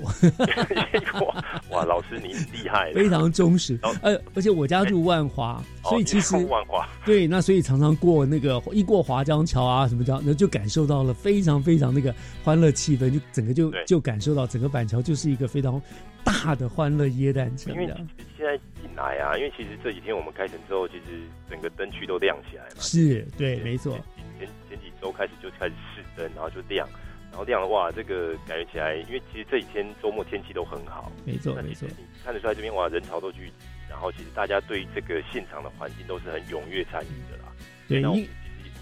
[1.68, 3.78] 哇，老师您厉害，非常忠实。
[4.00, 15.78] 呃，而且我家住万华，所以其实万华对，那所以常常过那个一过华江桥啊什么这样，那就感受到了非常非常那个欢乐气氛，就整个就就感受到整个板桥就是一个非常
[16.24, 17.74] 大的欢乐耶诞城。
[17.74, 17.86] 因为
[18.38, 22.76] 现在进来啊，因为其实这几天我们开城之后，其实整个灯区都亮起来了。
[22.78, 23.98] 是对，没错。
[24.38, 26.88] 前前几周开始就开始试灯，然后就亮。
[27.30, 37.52] 然后这样的话，这个感觉起来，因为其实这几天周末天气都很好，没错没错，你看得出来这边哇人潮都聚集，然后其实大家对这个现场的环境都是很踊跃参与的啦。
[37.88, 38.28] 对，其实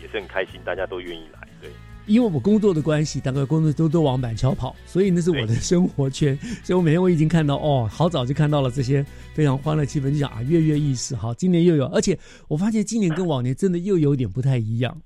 [0.02, 1.46] 也是很开心，大家都愿意来。
[1.60, 1.70] 对，
[2.06, 6.36] 因为我工作的关系，大概工作都都往板桥跑，所以那是我的生活圈。
[6.64, 11.14] 所以我每天我已经看到哦，好早就看到了这些非常欢乐气氛，就想啊跃跃欲试。
[11.14, 14.96] 好，今年又有，而且我发现今年跟往年真的又有点不太一样。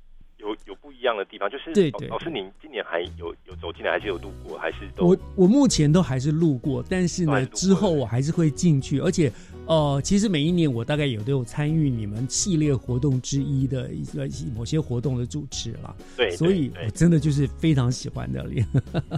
[1.02, 9.30] 一样的地方就是，对对，老师，您今年还有有走进来，还是有路过，还是都我我目前都还是路过，但是呢，之后我还是会进去，而且
[9.66, 18.64] 呃，其实每一年我大概也都有参与你们系列活动之一的一个某些活动的主持了，对，所以我真的就是非常喜欢那里。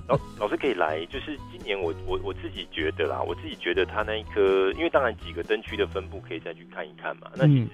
[0.09, 7.69] 老 老师可以来，就是今年我我我自己觉得啦，我自己觉得他那一颗，因为当然几个灯区的分布可以再去看一看嘛，那其实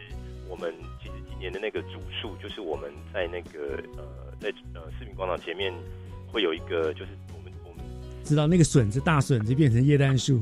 [0.51, 1.31] 我们其实今。
[1.41, 4.05] 年的那个主树，就是我们在那个呃，
[4.39, 5.73] 在呃市民广场前面
[6.31, 7.83] 会有一个，就是我们我们
[8.23, 10.39] 知道那个笋子大笋子变成叶丹树，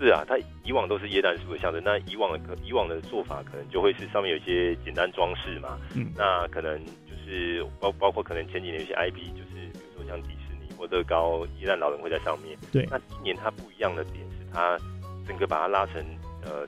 [0.00, 14.76] 是啊，它以往都是叶丹树的象征，那以往的可以往的做法可能就会是上面有一些简单装饰嘛，嗯，那可能就是包包括可能前几年有些 IP，就是比如说像迪士尼或乐高，叶丹老人会在上面，对，那今年它不一样的点是它
[15.24, 16.04] 整个把它拉成
[16.44, 16.66] 呃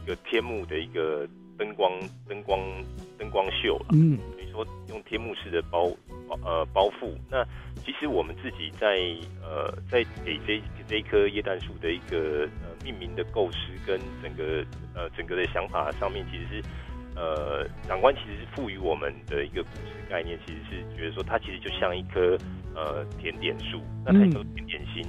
[0.00, 1.28] 一个天幕的一个。
[1.60, 1.92] 灯光
[2.26, 2.58] 灯光
[3.18, 5.86] 灯光秀了，嗯，你说用天幕式的包
[6.26, 7.44] 包呃包覆，那
[7.84, 8.96] 其实我们自己在
[9.42, 16.68] 呃在给这这一棵椰蛋树的一个呃命名的构思跟整个呃整个的想法上面，其实是
[17.14, 22.38] 呃长官其实是赋予我们的一个故事概念，其实是觉得说它其实就像一棵
[22.74, 25.04] 呃甜点树，那它有甜点心。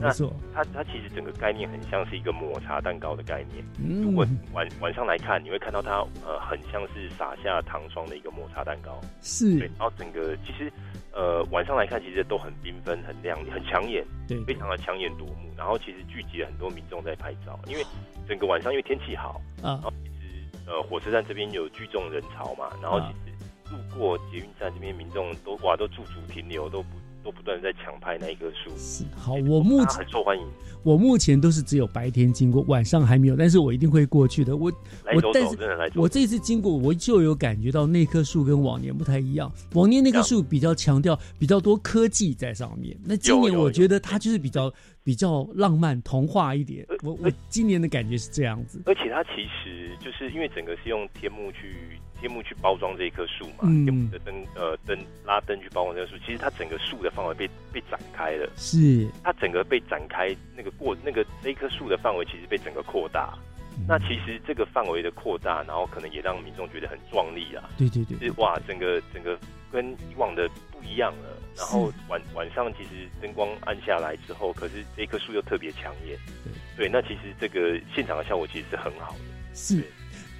[0.00, 0.10] 那
[0.54, 3.64] 它它其实整个概念很像是一个抹茶蛋糕的概念。
[3.78, 8.98] 嗯如果晚晚上来看，你会看到它呃很像是撒下糖霜的一个抹茶蛋糕。
[9.20, 9.58] 是。
[9.58, 9.68] 对。
[9.78, 10.72] 然后整个其实
[11.12, 14.04] 呃晚上来看，其实都很缤纷、很亮丽、很抢眼。
[14.26, 14.42] 对。
[14.44, 15.50] 非常的抢眼夺目。
[15.56, 17.84] 然后其实聚集了很多民众在拍照，因为
[18.26, 19.76] 整个晚上因为天气好啊。
[19.76, 26.88] 然后其实呃火车站这边有聚众人潮嘛，然后其实路过捷运站这边民众都哇都驻足停留都不。
[27.22, 28.70] 都不断在抢拍那一棵树。
[28.76, 30.44] 是好，我目前很受欢迎。
[30.82, 34.56] 我目前都是只有白天经过，晚上还没有，但是我一定会过去的。
[34.56, 34.72] 我
[35.14, 35.58] 我但是
[35.94, 39.52] 我这次经过，我就有感觉到那棵树跟往年不太一样。
[39.74, 44.72] 往年那棵树比较强调比较多科技在上面，那今年我觉得它就是比较
[45.10, 46.86] 比较浪漫童话一点。
[47.02, 51.98] 我我今年的感觉是这样子，而且它其实就是因为整个是用天幕去。
[52.20, 54.94] 天幕去包装这一棵树嘛，天幕的灯呃灯
[55.24, 63.38] 拉灯去包装这棵树，其实它整个树的范围被被展开了，是它整个被展开那个过那个这一棵树的范围其实被整个扩大，
[63.86, 69.38] 那其实这个范围的扩大，然后可能也让民众觉得很壮丽啊，对对对，是哇整个整个
[69.72, 76.52] 跟以往的不一样了，然后晚晚上其实灯光暗下来之后，可是这棵树又特别抢眼，对。
[76.76, 79.84] 对，那其实这个现场的效果其实是很好的，是。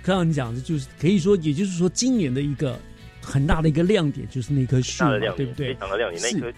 [0.02, 2.78] 刚刚，你讲的就是可以说，也就是说，今年的一个
[3.20, 5.04] 很大的一个亮点就是那棵树，
[5.36, 5.74] 对不对？
[5.74, 6.52] 非常的亮点，那棵。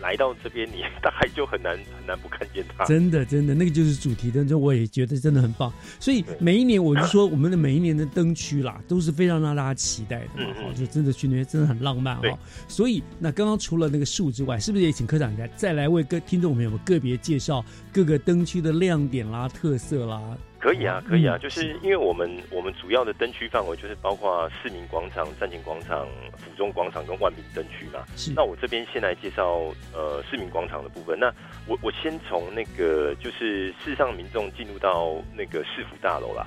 [0.00, 2.84] 来到这边，你 大概就很难很难不看见它。
[2.84, 5.72] 真的，真的，那个就是主题灯，就我也觉得真的很棒。
[5.98, 10.30] 所以每一年，我就说我们的每一年的灯区啦，都是非常让大家期待的。
[10.38, 12.38] 嗯嗯，就真的去那边真的很浪漫哦。
[12.68, 20.20] 所以，那刚刚除了那个树之外，是不是也请科长再再来为各听众朋友们个别介绍各个灯区的亮点啦、特色啦？
[20.64, 26.08] 可以啊，可以啊，就是因为我们我们主要的灯区范围就是包括市民广场、站前广场、
[26.38, 28.02] 府中广场跟万民灯区嘛。
[28.16, 28.32] 是。
[28.34, 29.60] 那我这边先来介绍
[29.92, 31.18] 呃市民广场的部分。
[31.20, 31.30] 那
[31.66, 36.46] 我我先从那个就是市上民众进入到那个市府大楼啦。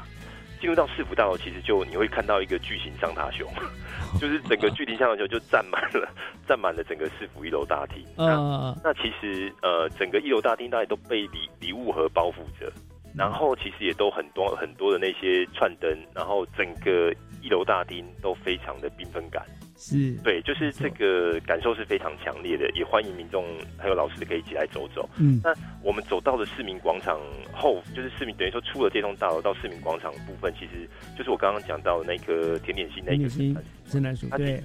[0.60, 3.48] 进入到市府大楼，其实就你会看到一个巨型上塔熊，
[4.20, 6.10] 就是整个巨型上塔熊就占满了
[6.50, 8.04] 占满了整个市府一楼大厅。
[8.16, 8.76] 啊。
[8.84, 12.74] 那其实呃整个一楼大厅大概都被礼礼物盒包覆着。
[13.16, 19.44] 然后其实也都很多很多的那些串灯，然后整个一楼大厅都非常的缤纷感，
[19.78, 23.46] 是对，就是这个感受是非常强烈的，也欢迎民众
[23.78, 25.10] 还有老师可以一起来走走。
[25.18, 27.20] 嗯，那我们走到了市民广场
[27.54, 30.88] 后，就是市民等于说出了这栋大楼到市民广场部分，其实
[31.18, 34.62] 就是我刚刚讲到那颗甜点心那个圣诞树，对，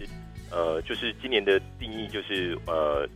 [0.51, 3.09] 呃，就是今年的定义就是呃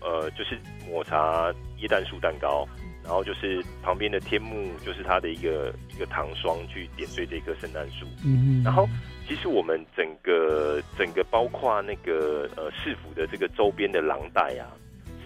[0.00, 0.58] 呃就是
[0.88, 2.68] 抹茶椰蛋树蛋糕。
[3.04, 8.06] 然后就是旁边的天幕，就是它的一个一个糖霜去点缀这棵圣诞树。
[8.24, 8.88] 嗯，然后
[9.28, 14.72] 其实我们整个整个包括那个呃市府的这个周边的廊带啊，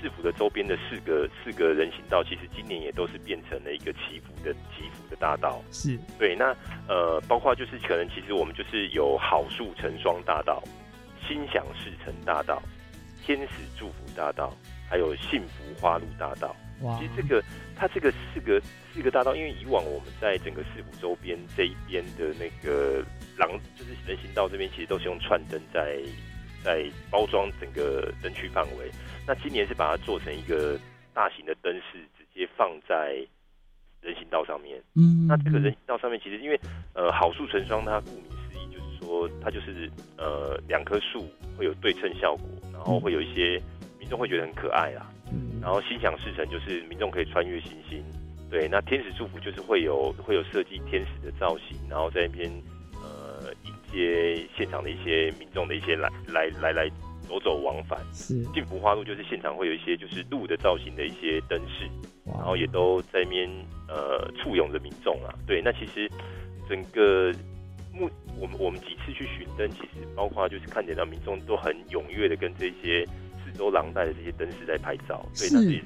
[0.02, 5.62] 市府的周边的四个四个人行道，其实今年也都是变成了一个祈福的祈福的大道。
[5.70, 6.52] 是对，那
[6.88, 10.60] 呃包括就是可能其实我们就是有好树成双大道、
[11.26, 12.60] 心想事成大道、
[13.24, 14.52] 天使祝福大道，
[14.90, 16.56] 还有幸福花路大道。
[16.96, 17.42] 其实这个，
[17.78, 18.60] 它这个四个
[18.92, 23.04] 四个大道，因为以往我们在整个市府周边这一边的那个
[23.38, 26.02] 廊，就是人行道这边，其实都是用串灯在
[26.64, 28.90] 在包装整个灯区范围。
[29.24, 30.76] 那今年是把它做成一个
[31.14, 33.24] 大型的灯饰，直接放在
[34.00, 34.82] 人行道上面。
[34.96, 36.60] 嗯，那这个人行道上面，其实因为
[36.94, 43.62] 呃好树成双，它顾名思义就是说，它就是呃两棵树会有对称效果，然后会有一些
[44.00, 44.90] 民众会觉得很可爱
[45.28, 45.62] 啊。
[45.62, 48.02] 然后心想事成，就是民众可以穿越星星。
[48.50, 52.50] 对，那天使祝福就是会有会有设计天使的造型，然后在那边
[52.94, 56.88] 呃迎接现场的一些民众的一些来来来来
[57.28, 58.00] 走走往返。
[58.14, 61.86] 是幸福花路就是现场会有一些就是鹿的造型的一些灯饰，
[62.24, 63.50] 然后也都在那边
[63.86, 65.34] 呃簇拥着民众啊。
[65.46, 66.10] 对，那其实
[66.66, 67.30] 整个
[67.92, 68.08] 目
[68.40, 73.04] 我们我们几次去巡灯，其实包括就是看见到民众都很踊跃的跟这些。
[73.56, 75.78] 都廊带的这些灯饰在拍照，对，那也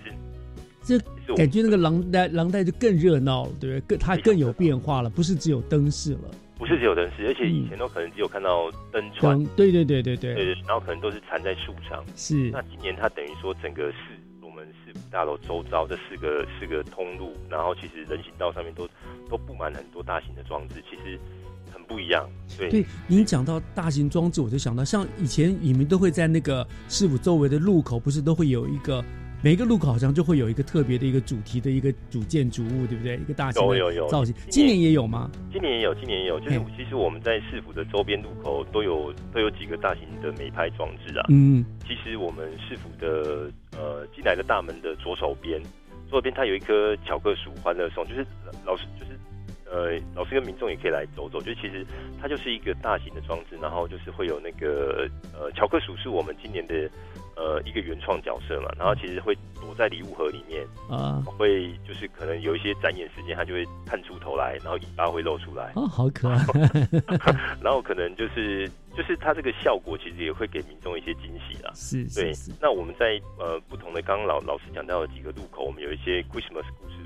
[0.85, 3.81] 是，这感觉那个廊带廊带就更热闹了，对不对？
[3.81, 12.51] 更它更有变化了，不是只有灯饰了，不是只有灯饰，而且以前都可能只有看到灯串，对对对对对，对，然后可能都是缠在树上，是。
[12.51, 13.97] 那今年它等于说整个市
[14.41, 18.89] 我们市大楼周遭这四个四个通路，然后其实人行道上面都
[19.31, 21.19] 都布满很多大型的装置，其实。
[21.93, 22.29] 很不一样，
[22.59, 22.71] 对。
[22.71, 29.05] 对，您讲到大型装置，我就想到，像以前你们都会在那个市府周围的路口，不是都会有一个，
[29.43, 33.17] 每一个路口好像就会有一个特别的一个主题的一个主建筑物，对不对？
[33.17, 34.35] 一个大型的造型。
[34.49, 35.31] 今年也有吗？
[35.53, 36.41] 今年也有，今年也有。
[36.41, 41.27] 就是其实我们在市府的周边路口都有都有几个大型的美拍装置啊。
[41.29, 41.65] 嗯。
[41.87, 45.61] 其实我们市府的呃进来的大门的左手边，
[46.09, 48.27] 左手边它有一棵巧克树欢乐松，就是
[48.65, 49.13] 老师就是。
[49.73, 51.83] 呃，老师跟民众也可以来走走，就其实
[52.21, 56.75] 它就是一个大型的装置，然后就是会有那个呃，乔克鼠是我们今年的
[57.37, 65.73] 呃一个原创角色嘛，然后其实会躲在礼物盒里面啊，会就是可能有一些展演时间，它就会探出头来，然后尾巴会露出来。
[65.75, 66.37] 哦，好可爱，
[67.65, 76.97] 然后可能就是就是它这个效果其实也会给民众一些惊喜啦，是，对，那我们在呃不同的刚刚老老师讲到的几个路口，我们有一些 Christmas 故事。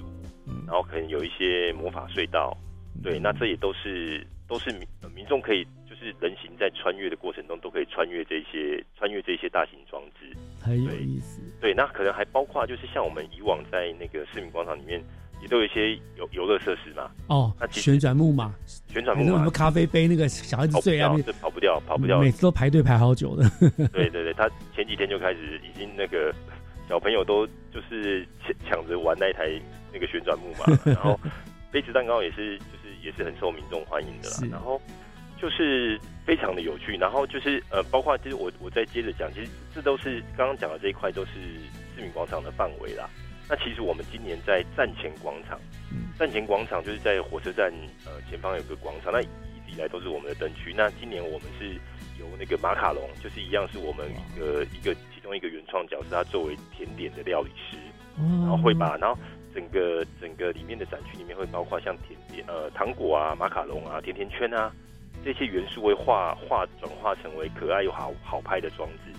[0.67, 2.57] 然后可能有一些魔法隧道，
[3.03, 11.41] 对，那这也都是都是民民众可以就是人行在穿越的过程中都可以穿越这些穿越这些大型装置，很有意思。
[11.61, 15.03] 对，那可能还包括就是像我们以往在那个市民广场里面
[15.43, 17.11] 也都有一些游游乐设施嘛。
[17.29, 18.55] 哦，那旋转木马，
[18.89, 21.09] 旋转木马，什么咖啡杯那个小孩子最爱，
[21.41, 23.51] 跑不掉，跑不掉，每次都排队排好久的。
[23.93, 26.35] 对对对，他前几天就开始已经那个
[26.89, 29.61] 小朋友都就是抢抢着玩那一台。
[29.93, 31.19] 那个旋转木马， 然后
[31.73, 34.37] 杯子蛋糕也是，就是也是很受民众欢迎的啦。
[34.51, 34.79] 然后
[35.41, 41.33] 就是非常的有趣，然后就是呃，包括其实我我再接着讲，其实这都是刚刚讲的这一块都是
[41.95, 43.09] 市民广场的范围啦。
[43.49, 45.59] 那其实我们今年在站前广场，
[46.19, 47.73] 站前广场就是在火车站
[48.05, 50.75] 呃前方有个广场，那一直以来都是我们的灯区。
[50.77, 51.81] 那今年我们是由
[52.39, 57.77] 那个马卡龙，就是一样是我们一个一个其中一个原创角色，他作为甜点的料理师，
[58.19, 59.19] 然后会把然后
[59.55, 64.73] 整个整个里面的展区里面会包括像甜点呃糖果啊、马卡龙啊、甜甜圈啊
[65.25, 69.13] 这些元素会化化转化成为可爱又好好拍的装置，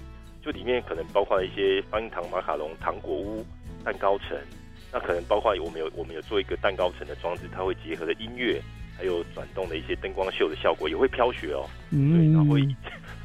[0.43, 3.45] 就里面可能包括一些方糖马卡龙、糖果屋、
[3.83, 4.37] 蛋糕城，
[4.91, 8.61] 那可能包括我们有我们有做一个蛋糕城的装置，它会结合的音乐。
[8.99, 12.17] 还有转动的一些灯光秀的效果，也会飘雪哦，嗯。
[12.17, 12.61] 对，然后会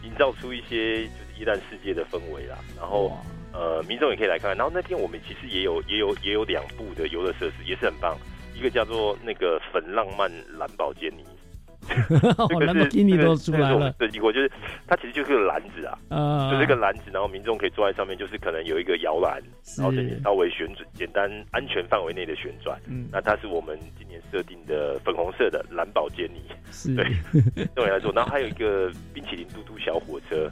[0.02, 2.58] 营造出一些就是一旦世界的氛围啦。
[2.76, 3.16] 然后
[3.52, 4.56] 呃，民众也可以来看。
[4.56, 8.16] 然后那天我们其实也有也有也有两部的游乐设施，也是很棒。
[8.54, 11.24] 一个叫做那个粉浪漫蓝宝坚尼。
[12.48, 13.90] 这个是给你都出来了。
[13.98, 14.54] 对，我觉得
[14.86, 19.40] 它其实就是个篮子啊，就是个篮子，然后民众可以坐在上面，就是可能有一一个摇篮，
[19.78, 19.92] 然后
[20.24, 22.76] 稍微旋转，简单安全范围内的旋转。
[22.88, 26.42] 嗯，那它是我们今年设定的粉红色的蓝宝坚尼。
[26.96, 27.06] 对，
[27.76, 30.50] 对我来说，然后还有一个冰淇淋嘟嘟小火车，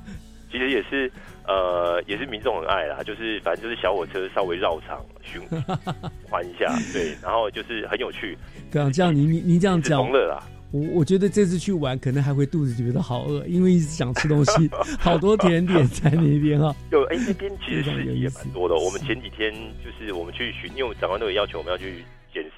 [0.49, 1.11] 其实也是
[1.45, 5.43] 呃，也是民众很爱啦，就是反正就是小火车稍微绕场循
[6.31, 8.39] 环一下，对，然后就是很有趣。
[8.71, 10.41] 对啊，这样你你你这样讲，同乐啦。
[10.73, 16.75] 我我觉得这次去玩可能还会肚子觉得好饿，因为一直想吃东西， 好多甜点在那边哈。
[16.93, 18.75] 有哎，那边其实是也蛮多的。
[18.75, 19.53] 我们前几天
[19.85, 22.05] 就是我们去巡，因为长官都有要求我们要去。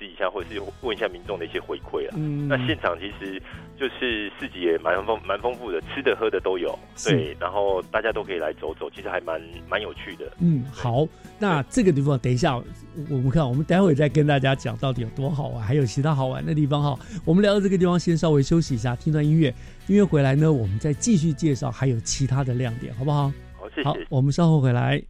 [0.06, 2.14] 一下，或者是问一下民众的一些回馈啊。
[2.16, 3.40] 嗯，那现场其实
[3.76, 6.78] 就是市集也蛮丰蛮丰富的，吃的喝的都有。
[7.04, 10.32] 对，然后大家都可以来走走，其实还蛮蛮有趣的。
[10.40, 11.06] 嗯，好，
[11.38, 16.98] 那这个地方等一下我们看，我们待会再跟大家讲到底有多好玩，还有其他好玩的地方哈。
[17.24, 19.52] 我们聊到这个地方，先稍微休息一下，听段音乐。
[19.88, 23.32] 音乐回来呢，我们再继续介绍还有其他的亮点，好不好？
[23.56, 23.88] 好，谢谢。
[23.88, 25.02] 好，我们稍后回来。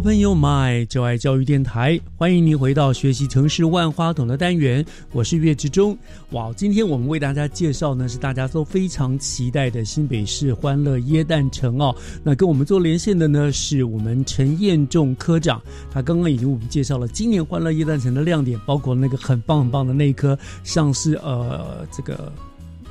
[0.00, 4.82] Open your mind，就爱教育电台，欢迎您回到学习城市万花筒的单元，
[5.12, 5.94] 我是岳志忠。
[6.30, 11.94] 哇，今天我们为大家介绍呢是大家都非常期待的新北市欢乐椰蛋城哦。
[12.24, 22.32] 那跟我们做连线的呢是我们陈彦仲科长，他刚刚已经我们介绍了今年欢乐椰蛋城的亮点，包括那个很棒很棒的那一棵像是呃这个。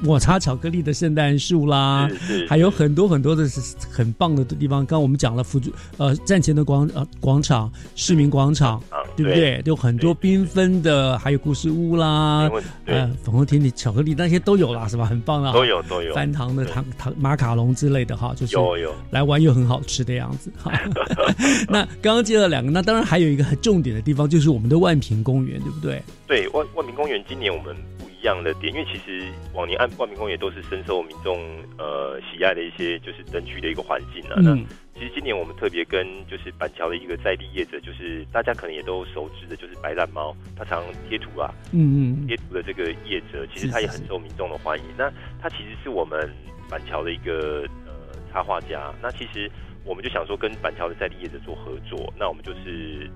[0.02, 2.10] 抹茶巧克力的圣诞树啦，
[2.48, 3.46] 还有很多很多的
[3.92, 4.86] 很棒的地方。
[4.86, 8.82] 刚我们讲了辅助呃站前的广呃广场市民广场，
[9.16, 9.62] 对不对？
[9.66, 12.50] 有很多缤纷的，还有故事屋啦，
[12.86, 15.06] 呃粉红甜点巧克力那些都有啦，是吧？
[15.06, 20.72] 很棒啊，都有都有翻糖的糖糖马卡龙之类的哈，就是有有来玩又很好吃的样子哈。
[21.70, 26.02] 那刚刚接了两个，那当然还有一个很重点的地方，就是我们的万平公园，对不对？
[26.28, 27.76] 对万万平公园今年我们。
[28.20, 31.40] 一样的点，因为其实往年按万平公园都是深受民众
[31.78, 34.36] 呃喜爱的一些就是灯区的一个环境啊。
[34.38, 34.54] 那
[34.94, 44.84] 其实今年我们特别跟就是板桥的一个在地业者，就是大家可能也都熟知的，就是白烂猫，它常贴图啊，嗯嗯，贴图的这个业者，其实他也很受民众的欢迎。
[44.98, 45.10] 那
[45.42, 46.30] 他其实是我们
[46.70, 47.94] 板桥的一个呃
[48.32, 48.94] 插画家。
[49.02, 49.50] 那其实
[49.86, 53.10] 我们就想说跟板桥的在地业者做合作，那我们就是。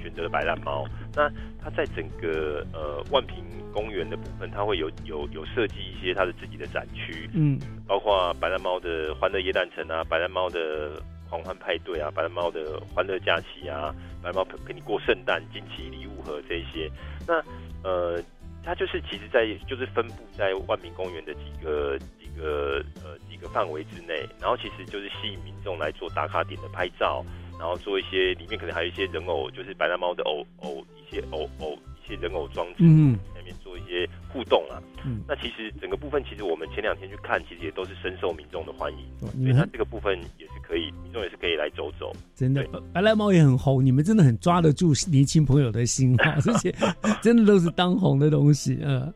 [0.00, 1.30] 选择了白蓝猫，那
[1.62, 16.90] 它在整个呃万平公园的部分，它会有有有设计一些它的自己的展区，嗯，包括白蓝猫的欢乐夜诞城啊，白蓝猫的狂欢派对啊，白蓝猫的欢乐假期啊，白猫陪陪你过圣诞惊奇礼物盒这些，
[17.26, 17.34] 那
[17.82, 18.22] 呃，
[18.62, 27.24] 它就是其实在就是分布在万平公园的几个几个呃几个范围之内，然后其实就是吸引民众来做打卡点的拍照。
[27.58, 34.82] 然后做一些，里面可能还有一些人偶，就是白蓝猫的偶偶，一些偶偶，一些人偶装置，嗯，那边做一些互动啊。
[35.06, 38.98] 嗯，那其实整个部分，其实我们前两天去看，其实也都是深受民众的欢迎。
[39.20, 42.12] 所以它这个部分也是可以，民众也是可以来走走。
[42.34, 46.74] 真的，白蓝猫也很红，你们真的很抓得住年轻朋友的心啊，这些
[47.22, 49.12] 真的都是当红的东西嗯。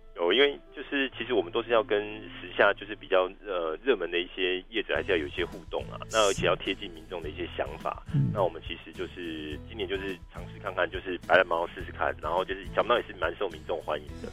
[1.28, 2.02] 实我们都是要跟
[2.40, 2.48] 时。
[2.58, 5.94] 下就是比较呃热门的一些业者，还是要有一些互动啊。
[6.10, 8.02] 那而且要贴近民众的一些想法。
[8.34, 14.28] 那我们其实就是今年就是尝试看看，就是白蓝猫试试看，然后就是想不到也是蛮受民众欢迎的。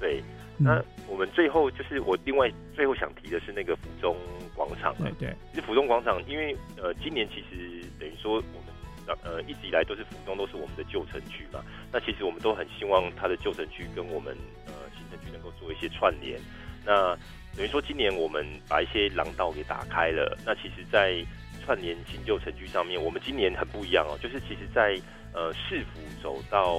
[0.00, 0.22] 对，
[0.56, 4.16] 那我们最后就是我另外最后想提的是那个府中
[4.54, 4.94] 广场。
[4.96, 14.34] 对对，其实府中广场，因为呃今年其实等于说我们呃一直以来都是府中都是我们的旧城区嘛，那其实我们都很希望它的旧城区跟我们
[14.64, 14.72] 呃
[15.10, 16.40] 新城区能够做一些串联。
[16.84, 17.16] 那
[17.56, 21.24] 等于说今年我们把一些廊道给打开了，那其实，在
[21.64, 24.96] 串联新旧城区上面，我们今年很不一样哦，就是其实，在
[25.32, 26.76] 呃市府走到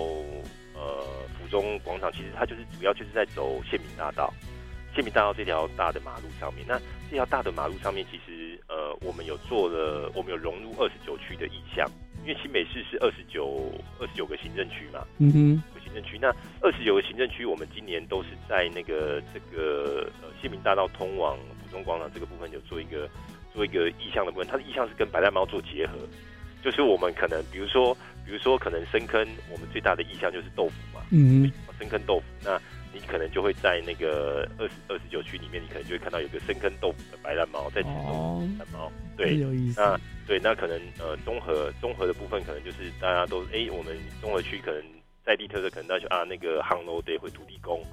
[0.73, 1.03] 呃
[1.37, 4.33] 府中广场，其实它就是主要就是在走县民大道，
[4.95, 6.63] 县民大道这条大的马路上面。
[6.65, 11.85] 那这条大的马路上面，其实呃我们有做了，我们有融入二十九区的意向，
[12.21, 15.05] 因为新北市是二十九二十九个行政区嘛。
[15.17, 15.63] 嗯哼。
[15.87, 16.27] 行政区那
[16.61, 23.09] 二十九个行政区，我们今年都是在那个这个呃县民大道通往府中广场这个部分有做一个
[23.53, 25.93] 做一个意向的部分，它的意向是跟白蛋猫做结合，
[26.63, 32.59] 就是我们可能比如说比如说可能深坑，我们最大的意向就是豆腐嘛，嗯，深坑豆腐，那
[32.93, 44.83] 你可能就会在那个二十二十九区里面，你可能就会看到有个深坑豆腐的白蛋猫在吃豆腐，蛋猫，对，有意思，那对，那可能呃综合综合的部分，可能就是大家都哎，我们综合区可能。
[45.27, 47.83] 在地特色可能那就啊，那个杭楼得会土地公，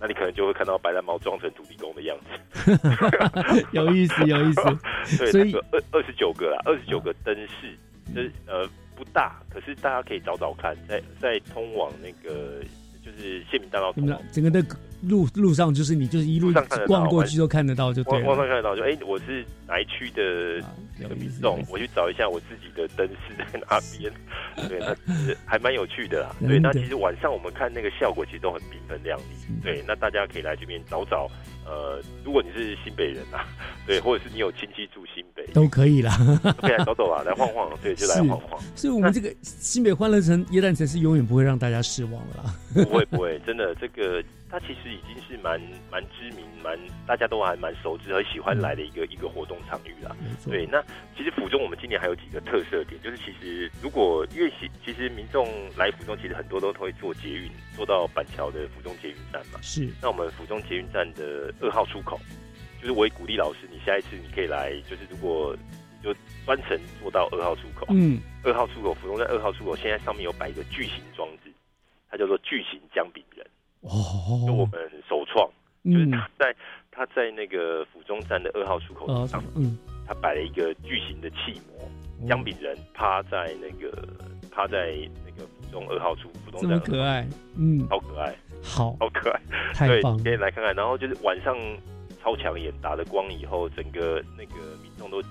[0.00, 4.62] 那你可能就会看到白蓝猫装成土地公的样子， 有意思，有意思。
[5.16, 7.78] 对，所以二二十九个啦，二十九个灯饰，
[8.12, 12.60] 就是呃不大，可是大家可以找找看，在在通往那个
[13.04, 13.92] 就是县民大道，
[14.32, 14.60] 整个的。
[15.02, 16.52] 路路上就是你就是一路
[16.86, 18.22] 逛过去都看得到，就对。
[18.22, 20.62] 逛上看得到，就哎，我是哪一区的
[20.98, 24.12] 那个民众，我去找一下我自己的灯是在哪边。
[24.68, 26.34] 对，那其实还蛮有趣的啦。
[26.40, 29.54] 对，那其实晚上我们看那个效果其实都很缤纷亮丽。
[29.62, 31.30] 对，那大家可以来这边找找。
[31.66, 33.46] 呃，如果你是新北人啊，
[33.86, 36.10] 对，或者是你有亲戚住新北，都可以啦，
[36.60, 37.70] 可以来走走啊，来晃晃。
[37.82, 38.60] 对，就来晃晃。
[38.74, 42.54] 所以，我们这个新北欢乐城、耶诞城是永远不会让大家失望的啦。
[42.74, 44.22] 不会，不会，真的这个。
[44.50, 46.76] 它其实已经是蛮蛮知名、蛮
[47.06, 50.16] 大家都还蛮熟知和喜欢来的一个一个活动场域啦。
[50.44, 50.82] 对，那
[51.16, 55.46] 其实府中我们今年还有几个特色点，就是其实如果因为其其实民众
[55.76, 59.60] 来府中，其实很多都会坐捷运，坐到板桥的府中捷运站嘛。
[59.62, 59.88] 是。
[60.02, 62.18] 那我们府中捷运站的二号出口，
[62.80, 65.56] 就是我也鼓励老师，你下一次你可以来，就是如果
[66.02, 66.12] 就
[66.44, 71.52] 专程坐到二号出口，嗯，二号出口府中在二号出口，现在上面有摆一个巨型装置，
[72.10, 73.46] 它叫做巨型姜饼人。
[73.80, 75.48] 哦，就我们首创，
[75.84, 76.54] 就是他在
[76.90, 81.90] 他在那个府中站的二号出口上，嗯，他摆了一个巨型的气模，
[82.28, 83.90] 姜饼人趴在那个
[84.50, 87.26] 趴在那个府中二号出府中站，这么可爱，
[87.56, 89.40] 嗯，好可爱，好，好可爱，
[89.72, 90.74] 太棒，可以来看看。
[90.74, 91.56] 然后就是晚上
[92.22, 95.22] 超强眼，打了光以后，整个那个民众都。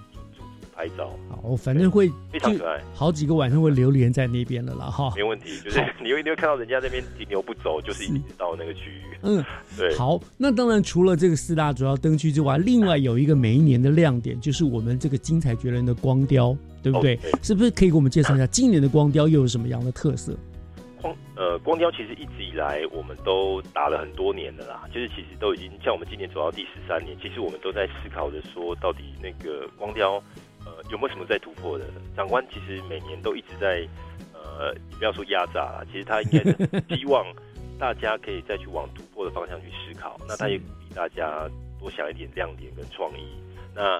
[0.80, 9.44] 拍照好，反正会非常可爱，好几个晚上会流连在那边了啦，哈，没问题，就是 你会你会看到人家那边停留不走，就是一直到那个区域，嗯，
[9.78, 9.94] 对。
[9.98, 17.20] 好，那当然除了这个四大主要灯区之外，另外有一个每一年的亮点，就是我们这个精彩绝伦的光雕，对不对？
[17.44, 20.34] 是不是可以给我们介绍一下今年的光雕又有什么样的特色？
[21.02, 30.24] 光呃，光雕其实一直以来我们都打了很多年了啦，就是其实都已经像我们今年走到第十三年，其实我们都在思考着说，到底那个光雕。
[30.66, 31.86] 呃，有没有什么在突破的？
[32.16, 33.88] 长官其实每年都一直在，
[34.34, 37.26] 呃，你不要说压榨啦，其实他应该是希望
[37.78, 40.20] 大家可以再去往突破的方向去思考。
[40.28, 41.48] 那他也鼓励大家
[41.80, 43.26] 多想一点亮点跟创意。
[43.74, 44.00] 那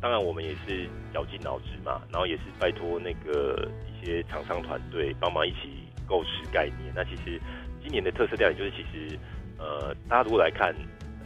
[0.00, 6.92] 当然我们也是绞尽脑汁嘛，然后也是拜托那个一些厂商团队帮忙一起构思概念。
[6.94, 7.40] 那其实
[7.82, 9.18] 今年的特色亮点就是，其实
[9.58, 10.74] 呃，大家如果来看。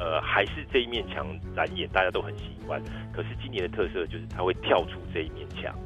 [0.01, 2.83] 呃，还是这一面墙展演，大家都很习惯。
[3.13, 5.79] 可是今年的特色就是它会跳出这一面墙，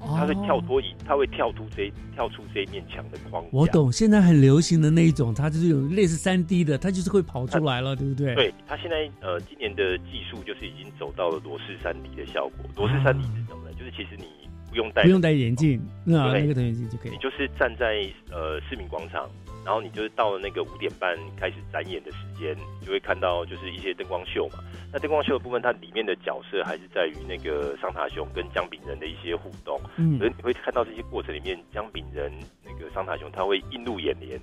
[0.00, 3.48] 它会跳脱以，它会跳出这跳出这一面墙的框架。
[3.50, 8.32] 我懂，现在很流行的那一种，它就是有类似三 D 的，它就是会跑出来了，对不对？
[8.36, 12.70] 对，它现在呃，今年的技术就是已经走到了裸视三 D 的效果。
[12.76, 13.72] 裸视三 D 是什么呢？
[13.76, 14.24] 就是其实你
[14.70, 19.28] 不用戴不用戴眼镜，那那个眼镜就可以，你就是站在呃市民广场。
[19.64, 24.58] 然后你就是到了那个五点半开始展演的时间，就会看到就是一些灯光秀嘛。
[24.90, 29.78] 那灯光秀的部分，它里面的角色还是在于那个桑塔熊跟姜饼人的一些互动。
[29.96, 32.32] 嗯，所以你会看到这些过程里面，姜饼人
[32.64, 34.40] 那个桑塔熊他会映入眼帘，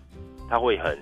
[0.48, 0.96] 他会很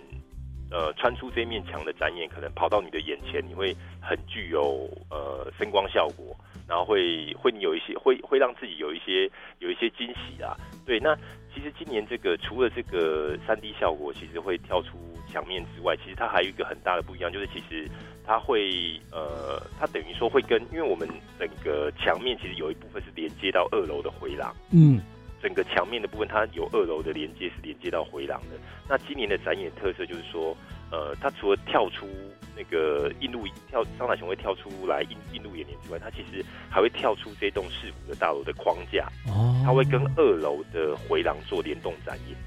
[0.72, 6.34] 呃穿出这面墙的展演，可能跑到你的眼前，你会很具有呃声光效果，
[6.66, 10.56] 然后会会你有一些会会让自己有一些有一些惊喜啊。
[10.86, 11.18] 对，那。
[11.54, 14.98] 其实今年这个除了这个三 D 效果，其实会跳出
[15.32, 17.88] 墙面之外，其实它还有一个很大的不一样，就是其实
[18.26, 25.00] 它会呃，它等于说会跟，因为我们整个墙面其实有一部分是连接到二楼的回廊，嗯，
[25.42, 28.58] 整个墙面的部分它有二楼的连接是连接到回廊的。
[28.90, 30.56] 那今年的展演特色就是说，
[30.94, 32.08] 呃，它除了跳出
[32.56, 42.38] 那个映入跳桑塔熊会跳出来映映入眼帘之外，它其实还会跳出这栋市府的大楼的框架，哦，它会跟二楼的回廊做联动展演，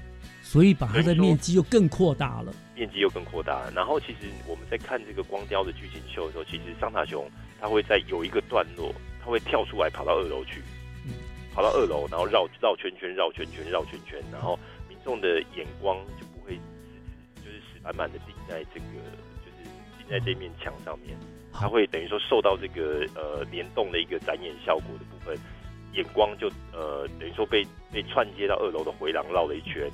[0.41, 3.69] 所以把它的面积又更扩大了，面积又更扩大。
[3.75, 7.29] 然后其实我们在看这个光雕的剧情秀的时候，其实桑塔熊
[7.59, 10.61] 它会在有一个段落，它会跳出来跑到二楼去，
[11.53, 16.25] 跑到二楼，然后绕绕圈圈，绕圈圈，绕圈圈，然后民众的眼光就
[17.93, 18.85] 不会死死就是死板板的顶在这个
[19.43, 19.63] 就是
[19.97, 21.17] 顶在这面墙上面，
[21.53, 25.37] 它会等于说受到这个呃联动的一个展演效果的部分，
[25.93, 29.89] 眼光就呃等于说被被串接到二楼的回廊绕了一圈，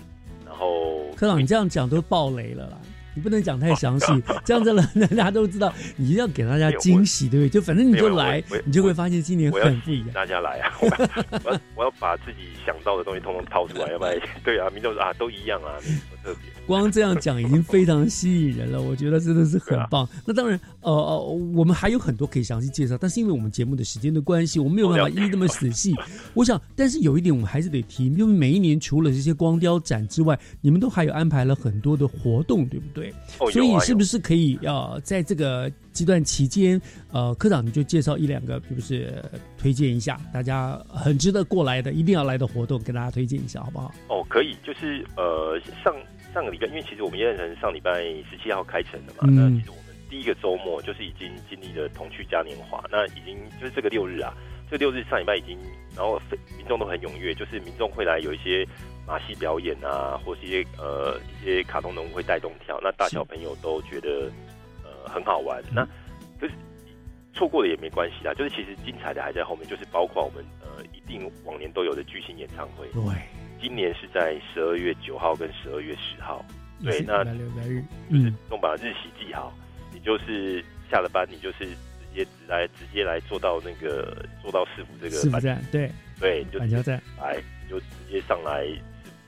[0.46, 2.78] 然后科长，你这样讲都爆雷了啦。
[3.16, 4.08] 你不能讲太详细，
[4.44, 4.82] 这样子了，
[5.12, 5.72] 大家都知道。
[5.96, 7.50] 你一定要给大家惊喜，对不对？
[7.50, 10.10] 就反正你就来，你就会发现今年很不一样。
[10.14, 10.74] 大家来啊！
[10.82, 16.50] 我我要把自己想到的东西通通掏出来，要不然 对啊，民众啊都一样啊，没什么特别。
[16.66, 20.08] 光这样讲已经非常吸引人了，我觉得真的是很棒。
[20.26, 21.20] 那当然，呃呃，
[21.54, 25.94] 我们还有很多可以详细介绍，但是因为我们节目的时间的关系，我们没有办法一那么仔细。
[26.34, 33.14] 我想，但是有一点我们还是得提，因为每一年除了这些光雕展之外，你们都还有安排了很多的活动，对不对？
[33.52, 39.14] 所以是不是可以呃，在这个阶段期间，呃，科长你就介绍一两个，就是
[39.58, 43.94] 推荐一下大家很值得过来的、一定要来的活动，给大家推荐一下，好不好？
[44.08, 45.94] 哦，可以，就是呃上。
[46.34, 54.34] 上个礼拜，因为其实我们耶诞城上礼拜十七号开城的嘛，那其实我们第一个周末就是已经经历了同区嘉年华，那已经就是这个六日啊，
[54.70, 55.58] 这六日上礼拜已经，
[55.96, 56.20] 然后
[56.58, 58.68] 民众都很踊跃，就是民众会来有一些
[59.08, 64.32] 马戏表演啊，或是一些呃一些卡通人物会带动跳，那大小朋友都觉得
[64.84, 65.62] 呃很好玩。
[65.72, 65.86] 那
[66.42, 66.54] 就是
[67.34, 72.88] 错过了也没关系啦，就是其实精彩的还在后面，就是包括我们呃一定往年都有的巨星演唱会。
[72.94, 73.02] 对。
[73.64, 76.46] 今年是在十二月九号跟十二月十号，
[76.84, 79.54] 对，那就是都把日期记好。
[79.94, 80.62] 你就是
[80.92, 81.76] 下了班，你就是直
[82.14, 85.90] 接直来直接来坐到那个坐到市府这个板站，对
[86.20, 88.68] 对，就板桥站来，你就直接上来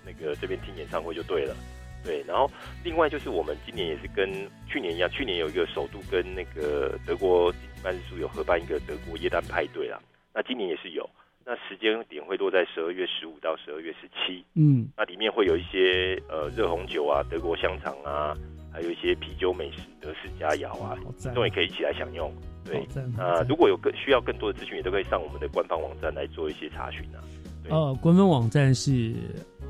[0.05, 1.55] 那个这边听演唱会就对了。
[2.03, 2.51] 对，然后
[2.83, 4.29] 另外就是我们今年也是跟
[4.67, 9.97] 去年一样，去年有一个首都跟那个德国经济办事处有合办一个德国耶诞派对啦，
[10.33, 11.09] 那今年也是有。
[11.47, 18.33] 那时间点会落在十二月十五到十二月十七，嗯，那里面会有一些呃热红酒啊、德国香肠啊，
[18.73, 20.97] 还有一些啤酒美食、德式佳肴啊，
[21.35, 22.33] 都也可以一起来享用。
[22.65, 22.79] 对，
[23.15, 27.21] 啊，如果有更需要更多的资讯，也都可以上我们的官方网站来做一些查询啊。
[27.69, 29.13] 哦，官方网站是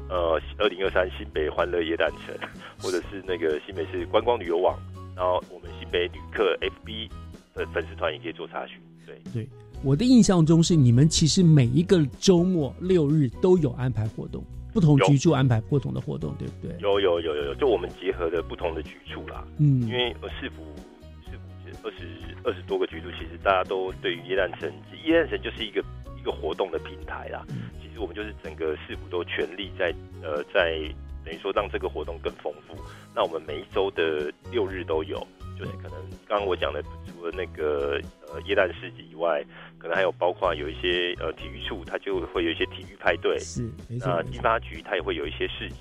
[0.10, 2.34] 呃二零二三新北欢乐夜诞城，
[2.82, 4.80] 或者是那个新北市观光旅游网，
[5.14, 7.10] 然后我们新北旅客 FB
[7.54, 8.80] 的粉丝团也可以做查询。
[9.06, 9.46] 对对。
[9.84, 16.76] 我的印象中是你们其实每一个周末六日都有安排活动，不同局处安排不同的活动，对不对？
[16.80, 19.46] 有有有有有，就我们结合的不同的局处啦。
[19.58, 20.64] 嗯，因为市府
[21.26, 22.08] 市府二十
[22.44, 24.72] 二十多个局处，其实大家都对于耶诞城，
[25.06, 25.84] 耶诞城就是一个
[26.20, 27.46] 一个活动的平台啦。
[27.82, 30.82] 其实我们就是整个市府都全力在呃在
[31.24, 32.76] 等于说让这个活动更丰富。
[33.16, 35.16] 那我们每一周的六日都有，
[35.58, 35.94] 就是可能
[36.28, 38.02] 刚刚我讲的，除了那个
[38.36, 39.42] 呃耶诞市集以外。
[39.78, 43.38] 可能还有包括有一些呃体育处，它就会有一些体育派对。
[43.38, 45.78] 是，那经发局它也会有一些市集。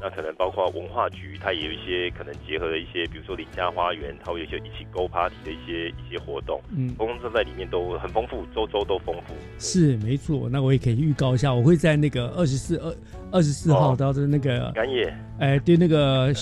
[0.00, 6.58] 那可能包括文化局，它也有一些可能结合了一些，比如说邻家花园，它会有一些一起 Go Party 的一些一些活动。
[6.74, 9.34] 嗯，通通在里面都很丰富，周周都丰富。
[9.58, 10.48] 是，没错。
[10.50, 12.94] 那我也可以预告一下，我会在那个二十四二
[13.32, 16.32] 二十四号到的那个干野，哎，对那个。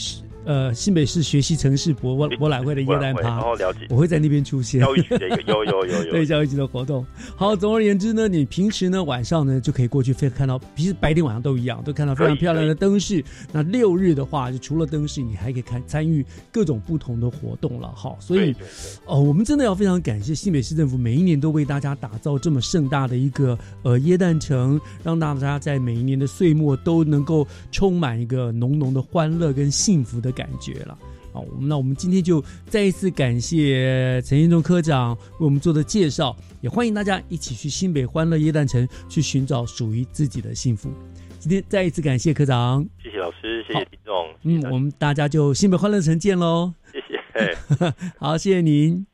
[0.45, 4.80] 呃，新北市学习城市博博览会的耶诞趴，哦了解，我会在那边出现。
[4.80, 7.05] 教育局的一个有有有有 对教育局的活动。
[7.34, 13.24] 好，总而言之呢，你平时呢晚上呢就可以过去，非看到，其实白天晚上都一样，都看到非常漂亮的灯饰。
[13.53, 16.22] 那六日的话，就除了灯饰，你还可以看参与
[16.53, 17.90] 各种不同的活动了。
[17.97, 18.55] 好，所以
[19.07, 30.34] 哦，我们真的要非常感谢新北市政府，每一年都为大家打造这么盛大的一个呃耶诞城，让大家在每一年的岁末都能够充满一个浓浓的欢乐跟幸福的。
[30.35, 30.99] 感觉了，
[31.32, 40.91] 好，那我们今天就再一次感谢陈建忠科长为我们做的介绍，也欢迎大家一起去新北欢乐耶诞城去寻找属于自己的幸福。
[41.39, 49.07] 今天再一次感谢科长，谢谢老师，谢谢听众，嗯，我们大家就新北欢乐城见喽，谢谢， 好，谢谢您。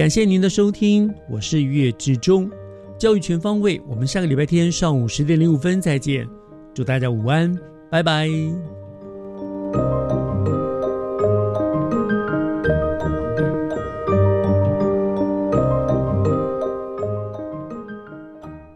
[0.00, 2.50] 感谢您的收听，我是月志忠，
[2.98, 6.26] 教育全方位，我们下个礼拜天上午十点零五分再见，
[6.72, 7.54] 祝大家午安，
[7.90, 8.26] 拜拜。